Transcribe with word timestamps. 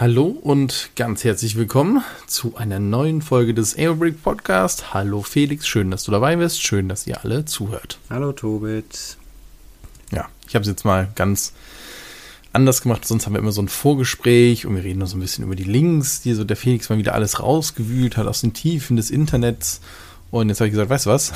Hallo 0.00 0.28
und 0.28 0.92
ganz 0.96 1.24
herzlich 1.24 1.56
willkommen 1.56 2.02
zu 2.26 2.56
einer 2.56 2.78
neuen 2.78 3.20
Folge 3.20 3.52
des 3.52 3.76
Aerobrick 3.76 4.22
Podcast. 4.22 4.94
Hallo 4.94 5.20
Felix, 5.20 5.68
schön, 5.68 5.90
dass 5.90 6.04
du 6.04 6.10
dabei 6.10 6.36
bist. 6.36 6.62
Schön, 6.62 6.88
dass 6.88 7.06
ihr 7.06 7.22
alle 7.22 7.44
zuhört. 7.44 7.98
Hallo 8.08 8.32
Tobit. 8.32 9.18
Ja, 10.10 10.30
ich 10.48 10.54
habe 10.54 10.62
es 10.62 10.68
jetzt 10.68 10.86
mal 10.86 11.12
ganz 11.16 11.52
anders 12.54 12.80
gemacht. 12.80 13.04
Sonst 13.04 13.26
haben 13.26 13.34
wir 13.34 13.40
immer 13.40 13.52
so 13.52 13.60
ein 13.60 13.68
Vorgespräch 13.68 14.64
und 14.64 14.74
wir 14.74 14.84
reden 14.84 15.00
noch 15.00 15.06
so 15.06 15.18
ein 15.18 15.20
bisschen 15.20 15.44
über 15.44 15.54
die 15.54 15.64
Links, 15.64 16.22
die 16.22 16.32
so 16.32 16.44
der 16.44 16.56
Felix 16.56 16.88
mal 16.88 16.96
wieder 16.96 17.14
alles 17.14 17.38
rausgewühlt 17.38 18.16
hat 18.16 18.26
aus 18.26 18.40
den 18.40 18.54
Tiefen 18.54 18.96
des 18.96 19.10
Internets. 19.10 19.82
Und 20.30 20.48
jetzt 20.48 20.60
habe 20.60 20.68
ich 20.68 20.72
gesagt, 20.72 20.88
weißt 20.88 21.04
du 21.04 21.10
was? 21.10 21.34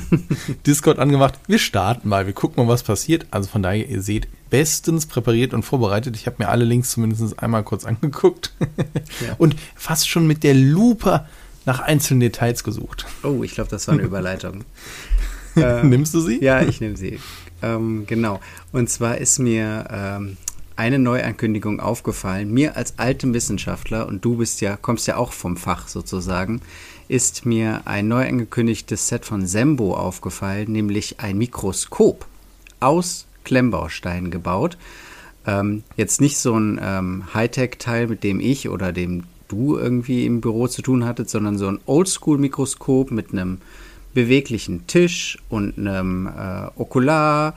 Discord 0.66 0.98
angemacht. 0.98 1.38
Wir 1.46 1.60
starten 1.60 2.08
mal. 2.08 2.26
Wir 2.26 2.32
gucken 2.32 2.66
mal, 2.66 2.72
was 2.72 2.82
passiert. 2.82 3.26
Also 3.30 3.48
von 3.48 3.62
daher, 3.62 3.88
ihr 3.88 4.02
seht, 4.02 4.26
bestens 4.52 5.06
präpariert 5.06 5.54
und 5.54 5.62
vorbereitet. 5.62 6.14
Ich 6.14 6.26
habe 6.26 6.36
mir 6.38 6.50
alle 6.50 6.66
Links 6.66 6.90
zumindest 6.90 7.42
einmal 7.42 7.64
kurz 7.64 7.86
angeguckt. 7.86 8.52
ja. 9.26 9.34
Und 9.38 9.56
fast 9.74 10.10
schon 10.10 10.26
mit 10.26 10.42
der 10.42 10.52
Lupe 10.52 11.24
nach 11.64 11.80
einzelnen 11.80 12.20
Details 12.20 12.62
gesucht. 12.62 13.06
Oh, 13.22 13.42
ich 13.42 13.54
glaube, 13.54 13.70
das 13.70 13.88
war 13.88 13.94
eine 13.94 14.02
Überleitung. 14.06 14.64
ähm, 15.56 15.88
Nimmst 15.88 16.12
du 16.12 16.20
sie? 16.20 16.44
Ja, 16.44 16.60
ich 16.60 16.82
nehme 16.82 16.98
sie. 16.98 17.18
Ähm, 17.62 18.04
genau. 18.06 18.40
Und 18.72 18.90
zwar 18.90 19.16
ist 19.16 19.38
mir 19.38 19.86
ähm, 19.90 20.36
eine 20.76 20.98
Neuankündigung 20.98 21.80
aufgefallen. 21.80 22.52
Mir 22.52 22.76
als 22.76 22.98
altem 22.98 23.32
Wissenschaftler, 23.32 24.06
und 24.06 24.22
du 24.22 24.36
bist 24.36 24.60
ja, 24.60 24.76
kommst 24.76 25.06
ja 25.06 25.16
auch 25.16 25.32
vom 25.32 25.56
Fach 25.56 25.88
sozusagen, 25.88 26.60
ist 27.08 27.46
mir 27.46 27.80
ein 27.86 28.06
neu 28.06 28.28
angekündigtes 28.28 29.08
Set 29.08 29.24
von 29.24 29.46
Sembo 29.46 29.96
aufgefallen, 29.96 30.70
nämlich 30.72 31.20
ein 31.20 31.38
Mikroskop 31.38 32.26
aus 32.80 33.24
Klemmbausteinen 33.44 34.30
gebaut. 34.30 34.76
Ähm, 35.46 35.82
jetzt 35.96 36.20
nicht 36.20 36.38
so 36.38 36.56
ein 36.56 36.80
ähm, 36.82 37.24
Hightech-Teil, 37.34 38.06
mit 38.08 38.22
dem 38.22 38.40
ich 38.40 38.68
oder 38.68 38.92
dem 38.92 39.24
du 39.48 39.76
irgendwie 39.76 40.24
im 40.24 40.40
Büro 40.40 40.68
zu 40.68 40.82
tun 40.82 41.04
hattet, 41.04 41.28
sondern 41.28 41.58
so 41.58 41.68
ein 41.68 41.80
Oldschool-Mikroskop 41.86 43.10
mit 43.10 43.32
einem 43.32 43.58
beweglichen 44.14 44.86
Tisch 44.86 45.38
und 45.48 45.78
einem 45.78 46.26
äh, 46.26 46.68
Okular 46.76 47.54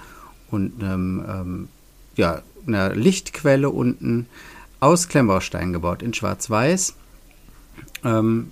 und 0.51 0.83
einem, 0.83 1.23
ähm, 1.27 1.67
ja, 2.15 2.41
einer 2.67 2.95
Lichtquelle 2.95 3.69
unten 3.69 4.25
aus 4.79 5.07
Klemmbausteinen 5.07 5.73
gebaut 5.73 6.01
in 6.01 6.13
Schwarz-Weiß. 6.13 6.95
Ähm, 8.03 8.51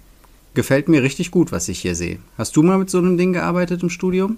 Gefällt 0.53 0.87
mir 0.87 1.01
richtig 1.01 1.31
gut, 1.31 1.51
was 1.51 1.67
ich 1.67 1.79
hier 1.79 1.95
sehe. 1.95 2.19
Hast 2.37 2.55
du 2.55 2.61
mal 2.61 2.77
mit 2.77 2.89
so 2.89 2.99
einem 2.99 3.17
Ding 3.17 3.33
gearbeitet 3.33 3.81
im 3.81 3.89
Studium? 3.89 4.37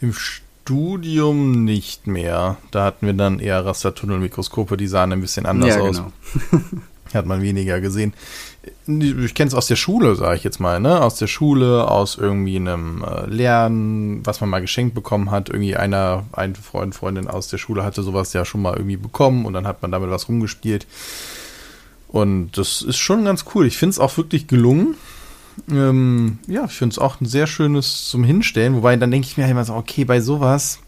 Im 0.00 0.12
Studium 0.12 0.43
nicht 0.66 2.06
mehr. 2.06 2.56
Da 2.70 2.84
hatten 2.84 3.06
wir 3.06 3.14
dann 3.14 3.38
eher 3.38 3.64
Rastertunnelmikroskope, 3.64 4.76
die 4.76 4.86
sahen 4.86 5.12
ein 5.12 5.20
bisschen 5.20 5.46
anders 5.46 5.76
ja, 5.76 5.80
aus. 5.80 6.02
Genau. 6.50 6.62
Hat 7.14 7.26
man 7.26 7.42
weniger 7.42 7.80
gesehen. 7.80 8.12
Ich 8.86 9.34
kenne 9.34 9.48
es 9.48 9.54
aus 9.54 9.68
der 9.68 9.76
Schule, 9.76 10.16
sage 10.16 10.36
ich 10.36 10.42
jetzt 10.42 10.58
mal, 10.58 10.80
ne? 10.80 11.00
Aus 11.00 11.16
der 11.16 11.28
Schule, 11.28 11.88
aus 11.88 12.16
irgendwie 12.16 12.56
einem 12.56 13.04
äh, 13.04 13.26
Lernen, 13.26 14.26
was 14.26 14.40
man 14.40 14.50
mal 14.50 14.60
geschenkt 14.60 14.94
bekommen 14.94 15.30
hat. 15.30 15.48
Irgendwie 15.48 15.76
einer, 15.76 16.24
ein 16.32 16.56
Freund, 16.56 16.94
Freundin 16.94 17.28
aus 17.28 17.46
der 17.48 17.58
Schule 17.58 17.84
hatte 17.84 18.02
sowas 18.02 18.32
ja 18.32 18.44
schon 18.44 18.62
mal 18.62 18.74
irgendwie 18.74 18.96
bekommen 18.96 19.44
und 19.44 19.52
dann 19.52 19.66
hat 19.66 19.82
man 19.82 19.92
damit 19.92 20.10
was 20.10 20.28
rumgespielt. 20.28 20.86
Und 22.08 22.52
das 22.58 22.82
ist 22.82 22.96
schon 22.96 23.24
ganz 23.24 23.44
cool. 23.54 23.66
Ich 23.66 23.76
finde 23.76 23.90
es 23.90 23.98
auch 23.98 24.16
wirklich 24.16 24.46
gelungen. 24.48 24.96
Ähm, 25.70 26.38
ja, 26.46 26.64
ich 26.64 26.72
finde 26.72 26.94
es 26.94 26.98
auch 26.98 27.20
ein 27.20 27.26
sehr 27.26 27.46
schönes 27.46 28.08
zum 28.08 28.24
Hinstellen. 28.24 28.74
Wobei 28.74 28.96
dann 28.96 29.10
denke 29.10 29.26
ich 29.26 29.36
mir 29.36 29.44
halt 29.44 29.52
immer 29.52 29.64
so, 29.64 29.74
okay, 29.74 30.04
bei 30.04 30.20
sowas 30.20 30.80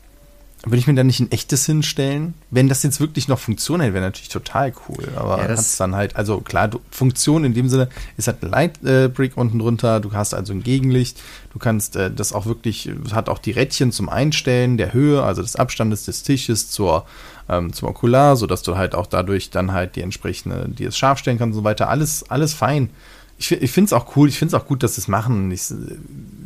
würde 0.66 0.78
ich 0.78 0.88
mir 0.88 0.94
da 0.94 1.04
nicht 1.04 1.20
ein 1.20 1.30
echtes 1.30 1.64
hinstellen? 1.64 2.34
Wenn 2.50 2.68
das 2.68 2.82
jetzt 2.82 2.98
wirklich 2.98 3.28
noch 3.28 3.38
Funktion 3.38 3.80
hätte, 3.80 3.94
wäre 3.94 4.04
natürlich 4.04 4.30
total 4.30 4.72
cool. 4.88 5.12
Aber 5.14 5.38
ja, 5.38 5.46
das 5.46 5.76
dann 5.76 5.94
halt, 5.94 6.16
also 6.16 6.40
klar, 6.40 6.66
du, 6.66 6.80
Funktion 6.90 7.44
in 7.44 7.54
dem 7.54 7.68
Sinne 7.68 7.88
ist 8.16 8.26
halt 8.26 8.42
ein 8.42 8.50
Lightbrick 8.50 9.36
äh, 9.36 9.40
unten 9.40 9.60
drunter. 9.60 10.00
Du 10.00 10.12
hast 10.12 10.34
also 10.34 10.52
ein 10.52 10.64
Gegenlicht. 10.64 11.22
Du 11.52 11.60
kannst 11.60 11.94
äh, 11.94 12.10
das 12.10 12.32
auch 12.32 12.46
wirklich, 12.46 12.90
hat 13.12 13.28
auch 13.28 13.38
die 13.38 13.52
Rädchen 13.52 13.92
zum 13.92 14.08
Einstellen 14.08 14.76
der 14.76 14.92
Höhe, 14.92 15.22
also 15.22 15.40
des 15.40 15.54
Abstandes 15.54 16.04
des 16.04 16.24
Tisches 16.24 16.68
zur 16.68 17.06
ähm, 17.48 17.72
zum 17.72 17.88
Okular, 17.88 18.34
sodass 18.34 18.64
du 18.64 18.76
halt 18.76 18.96
auch 18.96 19.06
dadurch 19.06 19.50
dann 19.50 19.72
halt 19.72 19.94
die 19.94 20.02
entsprechende, 20.02 20.68
die 20.68 20.84
es 20.84 20.98
scharf 20.98 21.20
stellen 21.20 21.38
kannst 21.38 21.56
und 21.56 21.62
so 21.62 21.64
weiter. 21.64 21.88
Alles, 21.88 22.28
alles 22.28 22.54
fein. 22.54 22.90
Ich, 23.38 23.52
ich 23.52 23.70
finde 23.70 23.86
es 23.86 23.92
auch 23.92 24.16
cool, 24.16 24.28
ich 24.28 24.38
finde 24.38 24.56
es 24.56 24.62
auch 24.62 24.66
gut, 24.66 24.82
dass 24.82 24.94
sie 24.94 25.02
es 25.02 25.08
machen. 25.08 25.50
Ich, 25.50 25.70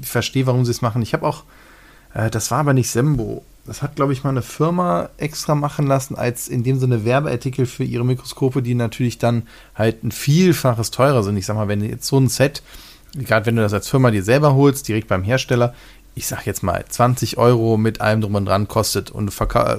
ich 0.03 0.09
verstehe, 0.09 0.47
warum 0.47 0.65
sie 0.65 0.73
es 0.73 0.83
machen. 0.83 1.03
Ich 1.03 1.13
habe 1.15 1.27
auch, 1.27 1.45
äh, 2.15 2.31
das 2.31 2.51
war 2.51 2.59
aber 2.59 2.73
nicht 2.73 2.91
Sembo. 2.91 3.45
Das 3.67 3.83
hat, 3.83 3.95
glaube 3.95 4.13
ich, 4.13 4.25
mal 4.25 4.31
eine 4.31 4.43
Firma 4.43 5.11
extra 5.19 5.55
machen 5.55 5.87
lassen, 5.87 6.17
als 6.17 6.49
in 6.49 6.65
dem 6.65 6.81
Sinne 6.81 7.05
Werbeartikel 7.05 7.67
für 7.67 7.85
ihre 7.85 8.05
Mikroskope, 8.05 8.63
die 8.63 8.75
natürlich 8.75 9.19
dann 9.19 9.45
halt 9.75 10.03
ein 10.03 10.11
Vielfaches 10.11 10.91
teurer 10.91 11.23
sind. 11.23 11.37
Ich 11.37 11.47
sag 11.47 11.55
mal, 11.57 11.69
wenn 11.69 11.85
jetzt 11.85 12.07
so 12.07 12.19
ein 12.19 12.29
Set, 12.29 12.63
gerade 13.15 13.47
wenn 13.47 13.57
du 13.57 13.63
das 13.63 13.75
als 13.75 13.89
Firma 13.89 14.11
dir 14.11 14.25
selber 14.25 14.55
holst, 14.55 14.89
direkt 14.89 15.09
beim 15.09 15.23
Hersteller, 15.23 15.75
ich 16.15 16.27
sag 16.27 16.45
jetzt 16.45 16.63
mal, 16.63 16.85
20 16.87 17.39
Euro 17.39 17.77
mit 17.77 18.01
allem 18.01 18.21
drum 18.21 18.35
und 18.35 18.45
dran 18.45 18.69
kostet 18.69 19.11
und 19.11 19.27
du 19.27 19.33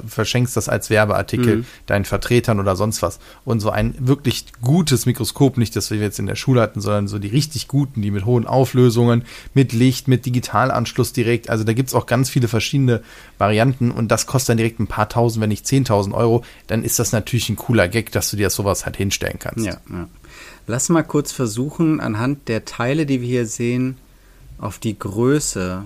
verschenkst 0.08 0.56
das 0.56 0.70
als 0.70 0.90
Werbeartikel 0.90 1.58
mhm. 1.58 1.66
deinen 1.86 2.06
Vertretern 2.06 2.60
oder 2.60 2.76
sonst 2.76 3.02
was. 3.02 3.20
Und 3.44 3.60
so 3.60 3.70
ein 3.70 3.96
wirklich 4.00 4.46
gutes 4.62 5.06
Mikroskop, 5.06 5.58
nicht 5.58 5.76
das 5.76 5.92
wir 5.92 5.98
jetzt 5.98 6.20
in 6.20 6.28
der 6.28 6.36
Schule 6.36 6.62
hatten, 6.62 6.80
sondern 6.80 7.08
so 7.08 7.20
die 7.20 7.28
richtig 7.28 7.68
guten, 7.68 8.02
die 8.02 8.12
mit 8.12 8.26
hohen 8.26 8.48
Auflösungen, 8.48 9.24
mit 9.54 9.74
Licht, 9.74 10.08
mit 10.08 10.26
Digitalanschluss 10.26 11.14
direkt. 11.14 11.50
Also 11.50 11.64
da 11.64 11.74
gibt's 11.74 11.94
auch 11.94 12.06
ganz 12.06 12.30
viele 12.30 12.48
verschiedene 12.48 13.02
Varianten 13.38 13.92
und 13.92 14.10
das 14.10 14.26
kostet 14.26 14.50
dann 14.50 14.58
direkt 14.58 14.80
ein 14.80 14.88
paar 14.88 15.10
tausend, 15.10 15.42
wenn 15.42 15.50
nicht 15.50 15.66
10.000 15.66 16.14
Euro. 16.14 16.44
Dann 16.68 16.84
ist 16.84 16.98
das 16.98 17.12
natürlich 17.12 17.50
ein 17.50 17.58
cooler 17.58 17.88
Gag, 17.88 18.12
dass 18.14 18.32
du 18.32 18.38
dir 18.38 18.50
sowas 18.50 18.86
halt 18.86 18.96
hinstellen 18.98 19.38
kannst. 19.38 19.66
Ja, 19.66 19.78
ja. 19.90 20.08
Lass 20.68 20.90
mal 20.90 21.04
kurz 21.04 21.32
versuchen, 21.32 22.00
anhand 22.00 22.48
der 22.48 22.66
Teile, 22.66 23.06
die 23.06 23.22
wir 23.22 23.28
hier 23.28 23.46
sehen, 23.46 23.98
auf 24.58 24.80
die 24.80 24.98
Größe 24.98 25.84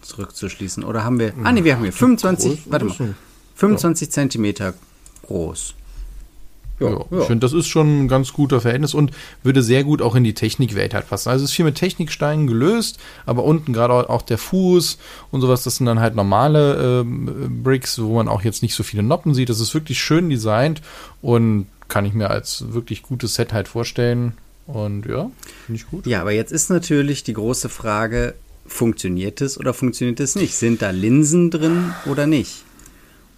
zurückzuschließen. 0.00 0.84
Oder 0.84 1.04
haben 1.04 1.18
wir. 1.18 1.32
Ah, 1.44 1.52
nee, 1.52 1.64
wir 1.64 1.74
haben 1.74 1.82
hier 1.82 1.92
25. 1.92 2.64
Groß, 2.64 2.72
warte 2.72 2.84
mal. 2.86 3.14
25 3.54 4.08
ja. 4.08 4.12
Zentimeter 4.12 4.74
groß. 5.26 5.74
Ja, 6.80 6.90
ja, 6.90 7.20
Ich 7.20 7.24
finde, 7.24 7.40
das 7.40 7.52
ist 7.52 7.66
schon 7.66 8.04
ein 8.04 8.08
ganz 8.08 8.32
guter 8.32 8.60
Verhältnis 8.60 8.94
und 8.94 9.10
würde 9.42 9.62
sehr 9.62 9.82
gut 9.82 10.00
auch 10.00 10.14
in 10.14 10.22
die 10.22 10.34
Technikwelt 10.34 10.94
halt 10.94 11.08
passen. 11.08 11.28
Also 11.28 11.44
es 11.44 11.50
ist 11.50 11.56
viel 11.56 11.64
mit 11.64 11.74
Techniksteinen 11.74 12.46
gelöst, 12.46 12.98
aber 13.26 13.44
unten 13.44 13.72
gerade 13.72 14.08
auch 14.08 14.22
der 14.22 14.38
Fuß 14.38 14.98
und 15.32 15.40
sowas, 15.40 15.64
das 15.64 15.76
sind 15.76 15.86
dann 15.86 15.98
halt 15.98 16.14
normale 16.14 17.00
äh, 17.00 17.04
Bricks, 17.04 18.00
wo 18.00 18.14
man 18.14 18.28
auch 18.28 18.42
jetzt 18.42 18.62
nicht 18.62 18.74
so 18.74 18.84
viele 18.84 19.02
Noppen 19.02 19.34
sieht. 19.34 19.48
Das 19.48 19.60
ist 19.60 19.74
wirklich 19.74 20.00
schön 20.00 20.30
designt 20.30 20.80
und 21.20 21.66
kann 21.88 22.04
ich 22.04 22.14
mir 22.14 22.30
als 22.30 22.72
wirklich 22.72 23.02
gutes 23.02 23.34
Set 23.34 23.52
halt 23.52 23.66
vorstellen. 23.66 24.34
Und 24.66 25.06
ja, 25.06 25.30
finde 25.66 25.80
ich 25.80 25.90
gut. 25.90 26.06
Ja, 26.06 26.20
aber 26.20 26.32
jetzt 26.32 26.52
ist 26.52 26.68
natürlich 26.68 27.24
die 27.24 27.32
große 27.32 27.70
Frage, 27.70 28.34
funktioniert 28.68 29.40
es 29.40 29.58
oder 29.58 29.74
funktioniert 29.74 30.20
es 30.20 30.36
nicht? 30.36 30.54
Sind 30.54 30.82
da 30.82 30.90
Linsen 30.90 31.50
drin 31.50 31.92
oder 32.06 32.26
nicht? 32.26 32.64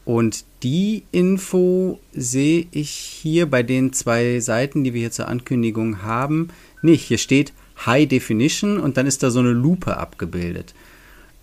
Und 0.04 0.44
die 0.62 1.04
Info 1.12 2.00
sehe 2.12 2.66
ich 2.72 2.90
hier 2.90 3.48
bei 3.48 3.62
den 3.62 3.92
zwei 3.92 4.40
Seiten, 4.40 4.84
die 4.84 4.92
wir 4.92 5.00
hier 5.00 5.10
zur 5.10 5.28
Ankündigung 5.28 6.02
haben, 6.02 6.48
nicht. 6.82 7.04
Hier 7.04 7.18
steht 7.18 7.52
High 7.86 8.08
Definition 8.08 8.78
und 8.78 8.96
dann 8.96 9.06
ist 9.06 9.22
da 9.22 9.30
so 9.30 9.40
eine 9.40 9.52
Lupe 9.52 9.96
abgebildet. 9.96 10.74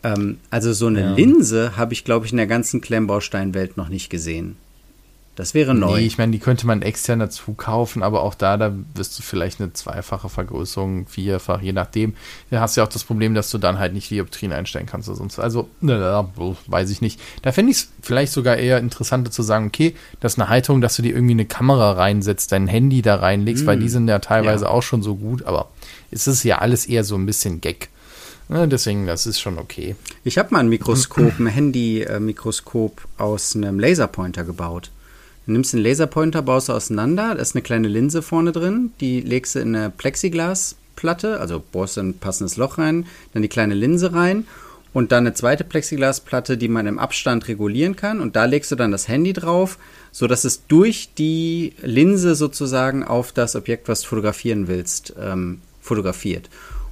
Ähm, 0.03 0.37
also 0.49 0.73
so 0.73 0.87
eine 0.87 1.01
ja. 1.01 1.13
Linse 1.13 1.77
habe 1.77 1.93
ich, 1.93 2.03
glaube 2.03 2.25
ich, 2.25 2.31
in 2.31 2.37
der 2.37 2.47
ganzen 2.47 2.81
Klemmbausteinwelt 2.81 3.77
noch 3.77 3.89
nicht 3.89 4.09
gesehen. 4.09 4.57
Das 5.37 5.53
wäre 5.53 5.75
neu. 5.75 5.99
Nee, 5.99 6.07
ich 6.07 6.17
meine, 6.17 6.31
die 6.31 6.39
könnte 6.39 6.65
man 6.65 6.81
extern 6.81 7.19
dazu 7.19 7.53
kaufen, 7.53 8.01
aber 8.01 8.23
auch 8.23 8.33
da, 8.33 8.57
da 8.57 8.73
wirst 8.95 9.19
du 9.19 9.21
vielleicht 9.21 9.61
eine 9.61 9.71
zweifache 9.71 10.29
Vergrößerung, 10.29 11.05
vierfach, 11.05 11.61
je 11.61 11.73
nachdem. 11.73 12.15
Da 12.49 12.59
hast 12.59 12.75
du 12.75 12.81
ja 12.81 12.87
auch 12.87 12.91
das 12.91 13.03
Problem, 13.03 13.35
dass 13.35 13.51
du 13.51 13.59
dann 13.59 13.77
halt 13.77 13.93
nicht 13.93 14.09
Dioptrien 14.09 14.51
einstellen 14.51 14.87
kannst 14.87 15.07
oder 15.07 15.17
sonst. 15.17 15.37
Also, 15.37 15.69
weiß 15.79 16.89
ich 16.89 17.01
nicht. 17.01 17.21
Da 17.43 17.51
fände 17.51 17.71
ich 17.71 17.77
es 17.77 17.91
vielleicht 18.01 18.33
sogar 18.33 18.57
eher 18.57 18.79
interessanter 18.79 19.29
zu 19.29 19.43
sagen, 19.43 19.67
okay, 19.67 19.93
das 20.21 20.33
ist 20.33 20.39
eine 20.39 20.49
Halterung, 20.49 20.81
dass 20.81 20.95
du 20.95 21.03
dir 21.03 21.13
irgendwie 21.13 21.33
eine 21.33 21.45
Kamera 21.45 21.91
reinsetzt, 21.91 22.51
dein 22.51 22.67
Handy 22.67 23.03
da 23.03 23.17
reinlegst, 23.17 23.63
mm. 23.63 23.67
weil 23.67 23.77
die 23.77 23.89
sind 23.89 24.07
ja 24.07 24.17
teilweise 24.17 24.65
ja. 24.65 24.71
auch 24.71 24.81
schon 24.81 25.03
so 25.03 25.17
gut, 25.17 25.43
aber 25.43 25.69
es 26.09 26.25
ist 26.25 26.43
ja 26.45 26.57
alles 26.57 26.87
eher 26.87 27.03
so 27.03 27.13
ein 27.13 27.27
bisschen 27.27 27.61
Gag. 27.61 27.89
Deswegen, 28.49 29.05
das 29.05 29.27
ist 29.27 29.39
schon 29.39 29.59
okay. 29.59 29.95
Ich 30.23 30.39
habe 30.39 30.49
mal 30.51 30.61
ein 30.61 30.69
Mikroskop, 30.69 31.37
ein 31.37 31.45
Handy-Mikroskop 31.45 33.07
aus 33.19 33.55
einem 33.55 33.79
Laserpointer 33.79 34.43
gebaut. 34.43 34.89
Du 35.47 35.53
nimmst 35.53 35.71
den 35.71 35.81
Laserpointer, 35.81 36.41
baust 36.41 36.67
du 36.67 36.73
auseinander, 36.73 37.33
da 37.33 37.41
ist 37.41 37.55
eine 37.55 37.61
kleine 37.61 37.87
Linse 37.87 38.21
vorne 38.21 38.51
drin, 38.51 38.91
die 38.99 39.21
legst 39.21 39.55
du 39.55 39.59
in 39.59 39.73
eine 39.73 39.89
Plexiglasplatte, 39.89 41.39
also 41.39 41.63
bohrst 41.71 41.95
du 41.95 42.01
ein 42.01 42.15
passendes 42.15 42.57
Loch 42.57 42.77
rein, 42.77 43.05
dann 43.31 43.43
die 43.43 43.47
kleine 43.47 43.73
Linse 43.73 44.11
rein 44.11 44.45
und 44.91 45.13
dann 45.13 45.25
eine 45.25 45.33
zweite 45.33 45.63
Plexiglasplatte, 45.63 46.57
die 46.57 46.67
man 46.67 46.85
im 46.85 46.99
Abstand 46.99 47.47
regulieren 47.47 47.95
kann 47.95 48.19
und 48.19 48.35
da 48.35 48.43
legst 48.43 48.71
du 48.71 48.75
dann 48.75 48.91
das 48.91 49.07
Handy 49.07 49.31
drauf, 49.31 49.77
so 50.11 50.27
dass 50.27 50.43
es 50.43 50.67
durch 50.67 51.11
die 51.17 51.71
Linse 51.81 52.35
sozusagen 52.35 53.05
auf 53.05 53.31
das 53.31 53.55
Objekt, 53.55 53.87
was 53.87 54.01
du 54.01 54.09
fotografieren 54.09 54.67
willst, 54.67 55.13
ähm, 55.17 55.61
fotografiert. 55.79 56.49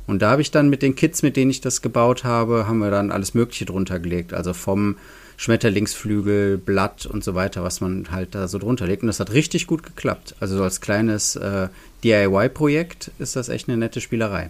Und 0.08 0.22
da 0.22 0.30
habe 0.30 0.42
ich 0.42 0.52
dann 0.52 0.70
mit 0.70 0.82
den 0.82 0.96
Kits, 0.96 1.24
mit 1.24 1.36
denen 1.36 1.52
ich 1.52 1.60
das 1.60 1.82
gebaut 1.82 2.24
habe, 2.24 2.68
haben 2.68 2.78
wir 2.78 2.92
dann 2.92 3.12
alles 3.12 3.34
Mögliche 3.34 3.66
drunter 3.66 4.00
gelegt. 4.00 4.34
Also 4.34 4.54
vom 4.54 4.96
Schmetterlingsflügel, 5.38 6.58
Blatt 6.58 7.06
und 7.06 7.24
so 7.24 7.36
weiter, 7.36 7.64
was 7.64 7.82
man 7.82 8.08
halt 8.12 8.36
da 8.36 8.48
so 8.48 8.58
drunter 8.58 8.88
legt. 8.88 9.04
Und 9.04 9.08
das 9.08 9.20
hat 9.20 9.34
richtig 9.34 9.68
gut 9.68 9.84
geklappt. 9.84 10.36
Also 10.40 10.58
so 10.58 10.64
als 10.64 10.82
kleines 10.82 11.36
äh, 11.36 11.68
DIY-Projekt 12.04 13.12
ist 13.20 13.36
das 13.36 13.50
echt 13.50 13.68
eine 13.68 13.78
nette 13.78 14.02
Spielerei. 14.02 14.50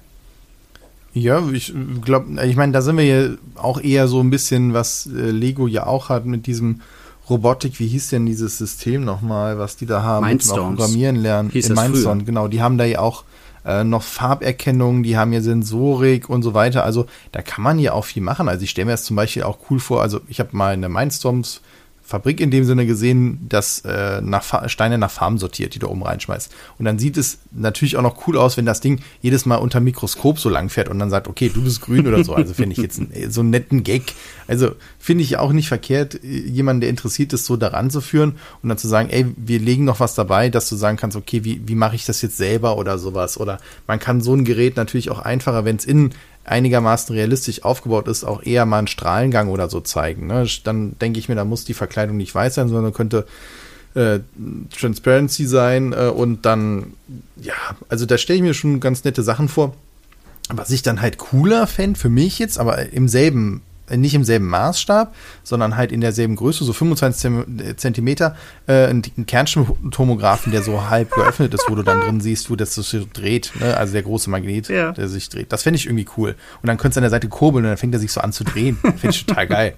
Ja, 1.13 1.41
ich 1.53 1.73
glaube, 2.01 2.45
ich 2.45 2.57
meine, 2.57 2.73
da 2.73 2.81
sind 2.81 2.97
wir 2.97 3.05
ja 3.05 3.29
auch 3.55 3.79
eher 3.79 4.07
so 4.07 4.19
ein 4.19 4.29
bisschen, 4.29 4.73
was 4.73 5.07
äh, 5.07 5.31
Lego 5.31 5.65
ja 5.65 5.87
auch 5.87 6.09
hat 6.09 6.25
mit 6.25 6.45
diesem 6.45 6.81
Robotik, 7.29 7.79
wie 7.79 7.87
hieß 7.87 8.09
denn 8.09 8.25
dieses 8.25 8.57
System 8.57 9.03
nochmal, 9.03 9.57
was 9.57 9.77
die 9.77 9.85
da 9.85 10.03
haben, 10.03 10.27
mit 10.27 10.47
Programmieren 10.47 11.15
lernen. 11.15 11.49
Hieß 11.49 11.69
in 11.69 11.75
Mindstorm, 11.75 12.25
genau, 12.25 12.47
die 12.47 12.61
haben 12.61 12.77
da 12.77 12.85
ja 12.85 12.99
auch 12.99 13.23
äh, 13.65 13.83
noch 13.83 14.03
Farberkennung, 14.03 15.03
die 15.03 15.17
haben 15.17 15.33
ja 15.33 15.41
Sensorik 15.41 16.29
und 16.29 16.43
so 16.43 16.53
weiter. 16.53 16.83
Also 16.83 17.07
da 17.31 17.41
kann 17.41 17.63
man 17.63 17.79
ja 17.79 17.93
auch 17.93 18.05
viel 18.05 18.23
machen. 18.23 18.47
Also 18.47 18.63
ich 18.63 18.69
stelle 18.69 18.85
mir 18.85 18.91
das 18.91 19.03
zum 19.03 19.15
Beispiel 19.15 19.43
auch 19.43 19.57
cool 19.69 19.79
vor. 19.79 20.01
Also 20.01 20.21
ich 20.27 20.39
habe 20.39 20.55
mal 20.55 20.73
eine 20.73 20.89
Mindstorms 20.89 21.61
Fabrik 22.07 22.39
in 22.39 22.51
dem 22.51 22.65
Sinne 22.65 22.85
gesehen, 22.85 23.47
dass 23.49 23.79
äh, 23.79 24.21
nach 24.21 24.69
Steine 24.69 24.99
nach 24.99 25.09
Farben 25.09 25.39
sortiert, 25.39 25.73
die 25.73 25.79
du 25.79 25.87
oben 25.87 26.03
reinschmeißt. 26.03 26.53
Und 26.77 26.85
dann 26.85 26.99
sieht 26.99 27.17
es 27.17 27.39
natürlich 27.51 27.97
auch 27.97 28.03
noch 28.03 28.27
cool 28.27 28.37
aus, 28.37 28.57
wenn 28.57 28.65
das 28.65 28.79
Ding 28.79 29.01
jedes 29.23 29.47
Mal 29.47 29.55
unter 29.55 29.79
Mikroskop 29.79 30.37
so 30.37 30.49
lang 30.49 30.69
fährt 30.69 30.87
und 30.87 30.99
dann 30.99 31.09
sagt, 31.09 31.27
okay, 31.27 31.49
du 31.51 31.63
bist 31.63 31.81
grün 31.81 32.05
oder 32.07 32.23
so. 32.23 32.35
Also 32.35 32.53
finde 32.53 32.73
ich 32.73 32.77
jetzt 32.77 32.99
einen, 32.99 33.31
so 33.31 33.41
einen 33.41 33.49
netten 33.49 33.83
Gag. 33.83 34.13
Also 34.47 34.75
finde 34.99 35.23
ich 35.23 35.37
auch 35.37 35.51
nicht 35.51 35.67
verkehrt, 35.67 36.19
jemanden, 36.23 36.81
der 36.81 36.91
interessiert 36.91 37.33
ist, 37.33 37.45
so 37.45 37.57
daran 37.57 37.89
zu 37.89 38.01
führen 38.01 38.35
und 38.61 38.69
dann 38.69 38.77
zu 38.77 38.87
sagen, 38.87 39.09
ey, 39.09 39.25
wir 39.35 39.57
legen 39.59 39.83
noch 39.83 39.99
was 39.99 40.13
dabei, 40.13 40.49
dass 40.49 40.69
du 40.69 40.75
sagen 40.75 40.97
kannst, 40.97 41.17
okay, 41.17 41.43
wie, 41.43 41.67
wie 41.67 41.75
mache 41.75 41.95
ich 41.95 42.05
das 42.05 42.21
jetzt 42.21 42.37
selber 42.37 42.77
oder 42.77 42.99
sowas. 42.99 43.39
Oder 43.39 43.57
man 43.87 43.99
kann 43.99 44.21
so 44.21 44.35
ein 44.35 44.45
Gerät 44.45 44.77
natürlich 44.77 45.09
auch 45.09 45.19
einfacher, 45.19 45.65
wenn 45.65 45.77
es 45.77 45.85
in 45.85 46.11
einigermaßen 46.45 47.15
realistisch 47.15 47.63
aufgebaut 47.63 48.07
ist, 48.07 48.23
auch 48.23 48.43
eher 48.43 48.65
mal 48.65 48.79
einen 48.79 48.87
Strahlengang 48.87 49.49
oder 49.49 49.69
so 49.69 49.81
zeigen. 49.81 50.27
Ne? 50.27 50.47
Dann 50.63 50.97
denke 50.99 51.19
ich 51.19 51.27
mir, 51.27 51.35
da 51.35 51.45
muss 51.45 51.65
die 51.65 51.73
Verkleidung 51.73 52.17
nicht 52.17 52.33
weiß 52.33 52.55
sein, 52.55 52.69
sondern 52.69 52.93
könnte 52.93 53.25
äh, 53.95 54.19
Transparency 54.77 55.45
sein 55.45 55.93
äh, 55.93 56.07
und 56.07 56.45
dann, 56.45 56.93
ja, 57.41 57.53
also 57.89 58.05
da 58.05 58.17
stelle 58.17 58.37
ich 58.37 58.43
mir 58.43 58.53
schon 58.53 58.79
ganz 58.79 59.03
nette 59.03 59.23
Sachen 59.23 59.49
vor. 59.49 59.75
Was 60.49 60.69
ich 60.69 60.83
dann 60.83 61.01
halt 61.01 61.17
cooler 61.17 61.65
fände 61.65 61.99
für 61.99 62.09
mich 62.09 62.37
jetzt, 62.37 62.59
aber 62.59 62.91
im 62.93 63.07
selben 63.07 63.63
nicht 63.93 64.13
im 64.13 64.23
selben 64.23 64.47
Maßstab, 64.47 65.13
sondern 65.43 65.77
halt 65.77 65.91
in 65.91 66.01
derselben 66.01 66.35
Größe, 66.35 66.63
so 66.63 66.73
25 66.73 67.31
äh, 67.59 67.75
Zentimeter, 67.75 68.35
äh, 68.67 68.85
einen 68.85 69.03
Kernspintomographen, 69.25 70.51
der 70.51 70.63
so 70.63 70.89
halb 70.89 71.11
geöffnet 71.11 71.53
ist, 71.53 71.65
wo 71.67 71.75
du 71.75 71.83
dann 71.83 72.01
drin 72.01 72.21
siehst, 72.21 72.49
wo 72.49 72.55
das 72.55 72.75
sich 72.75 73.07
dreht, 73.11 73.51
ne? 73.59 73.77
also 73.77 73.93
der 73.93 74.03
große 74.03 74.29
Magnet, 74.29 74.69
ja. 74.69 74.91
der 74.91 75.07
sich 75.07 75.29
dreht. 75.29 75.51
Das 75.51 75.63
fände 75.63 75.77
ich 75.77 75.85
irgendwie 75.85 76.07
cool. 76.17 76.35
Und 76.61 76.67
dann 76.67 76.77
könntest 76.77 76.97
du 76.97 76.99
an 76.99 77.03
der 77.03 77.11
Seite 77.11 77.27
kurbeln 77.27 77.65
und 77.65 77.69
dann 77.71 77.77
fängt 77.77 77.93
er 77.93 77.99
sich 77.99 78.11
so 78.11 78.21
an 78.21 78.31
zu 78.31 78.43
drehen. 78.43 78.77
Finde 78.81 79.09
ich 79.09 79.25
total 79.25 79.47
geil. 79.47 79.75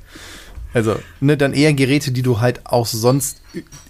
Also, 0.77 0.99
ne, 1.21 1.37
dann 1.37 1.53
eher 1.53 1.73
Geräte, 1.73 2.11
die 2.11 2.21
du 2.21 2.39
halt 2.39 2.67
auch 2.67 2.85
sonst 2.85 3.41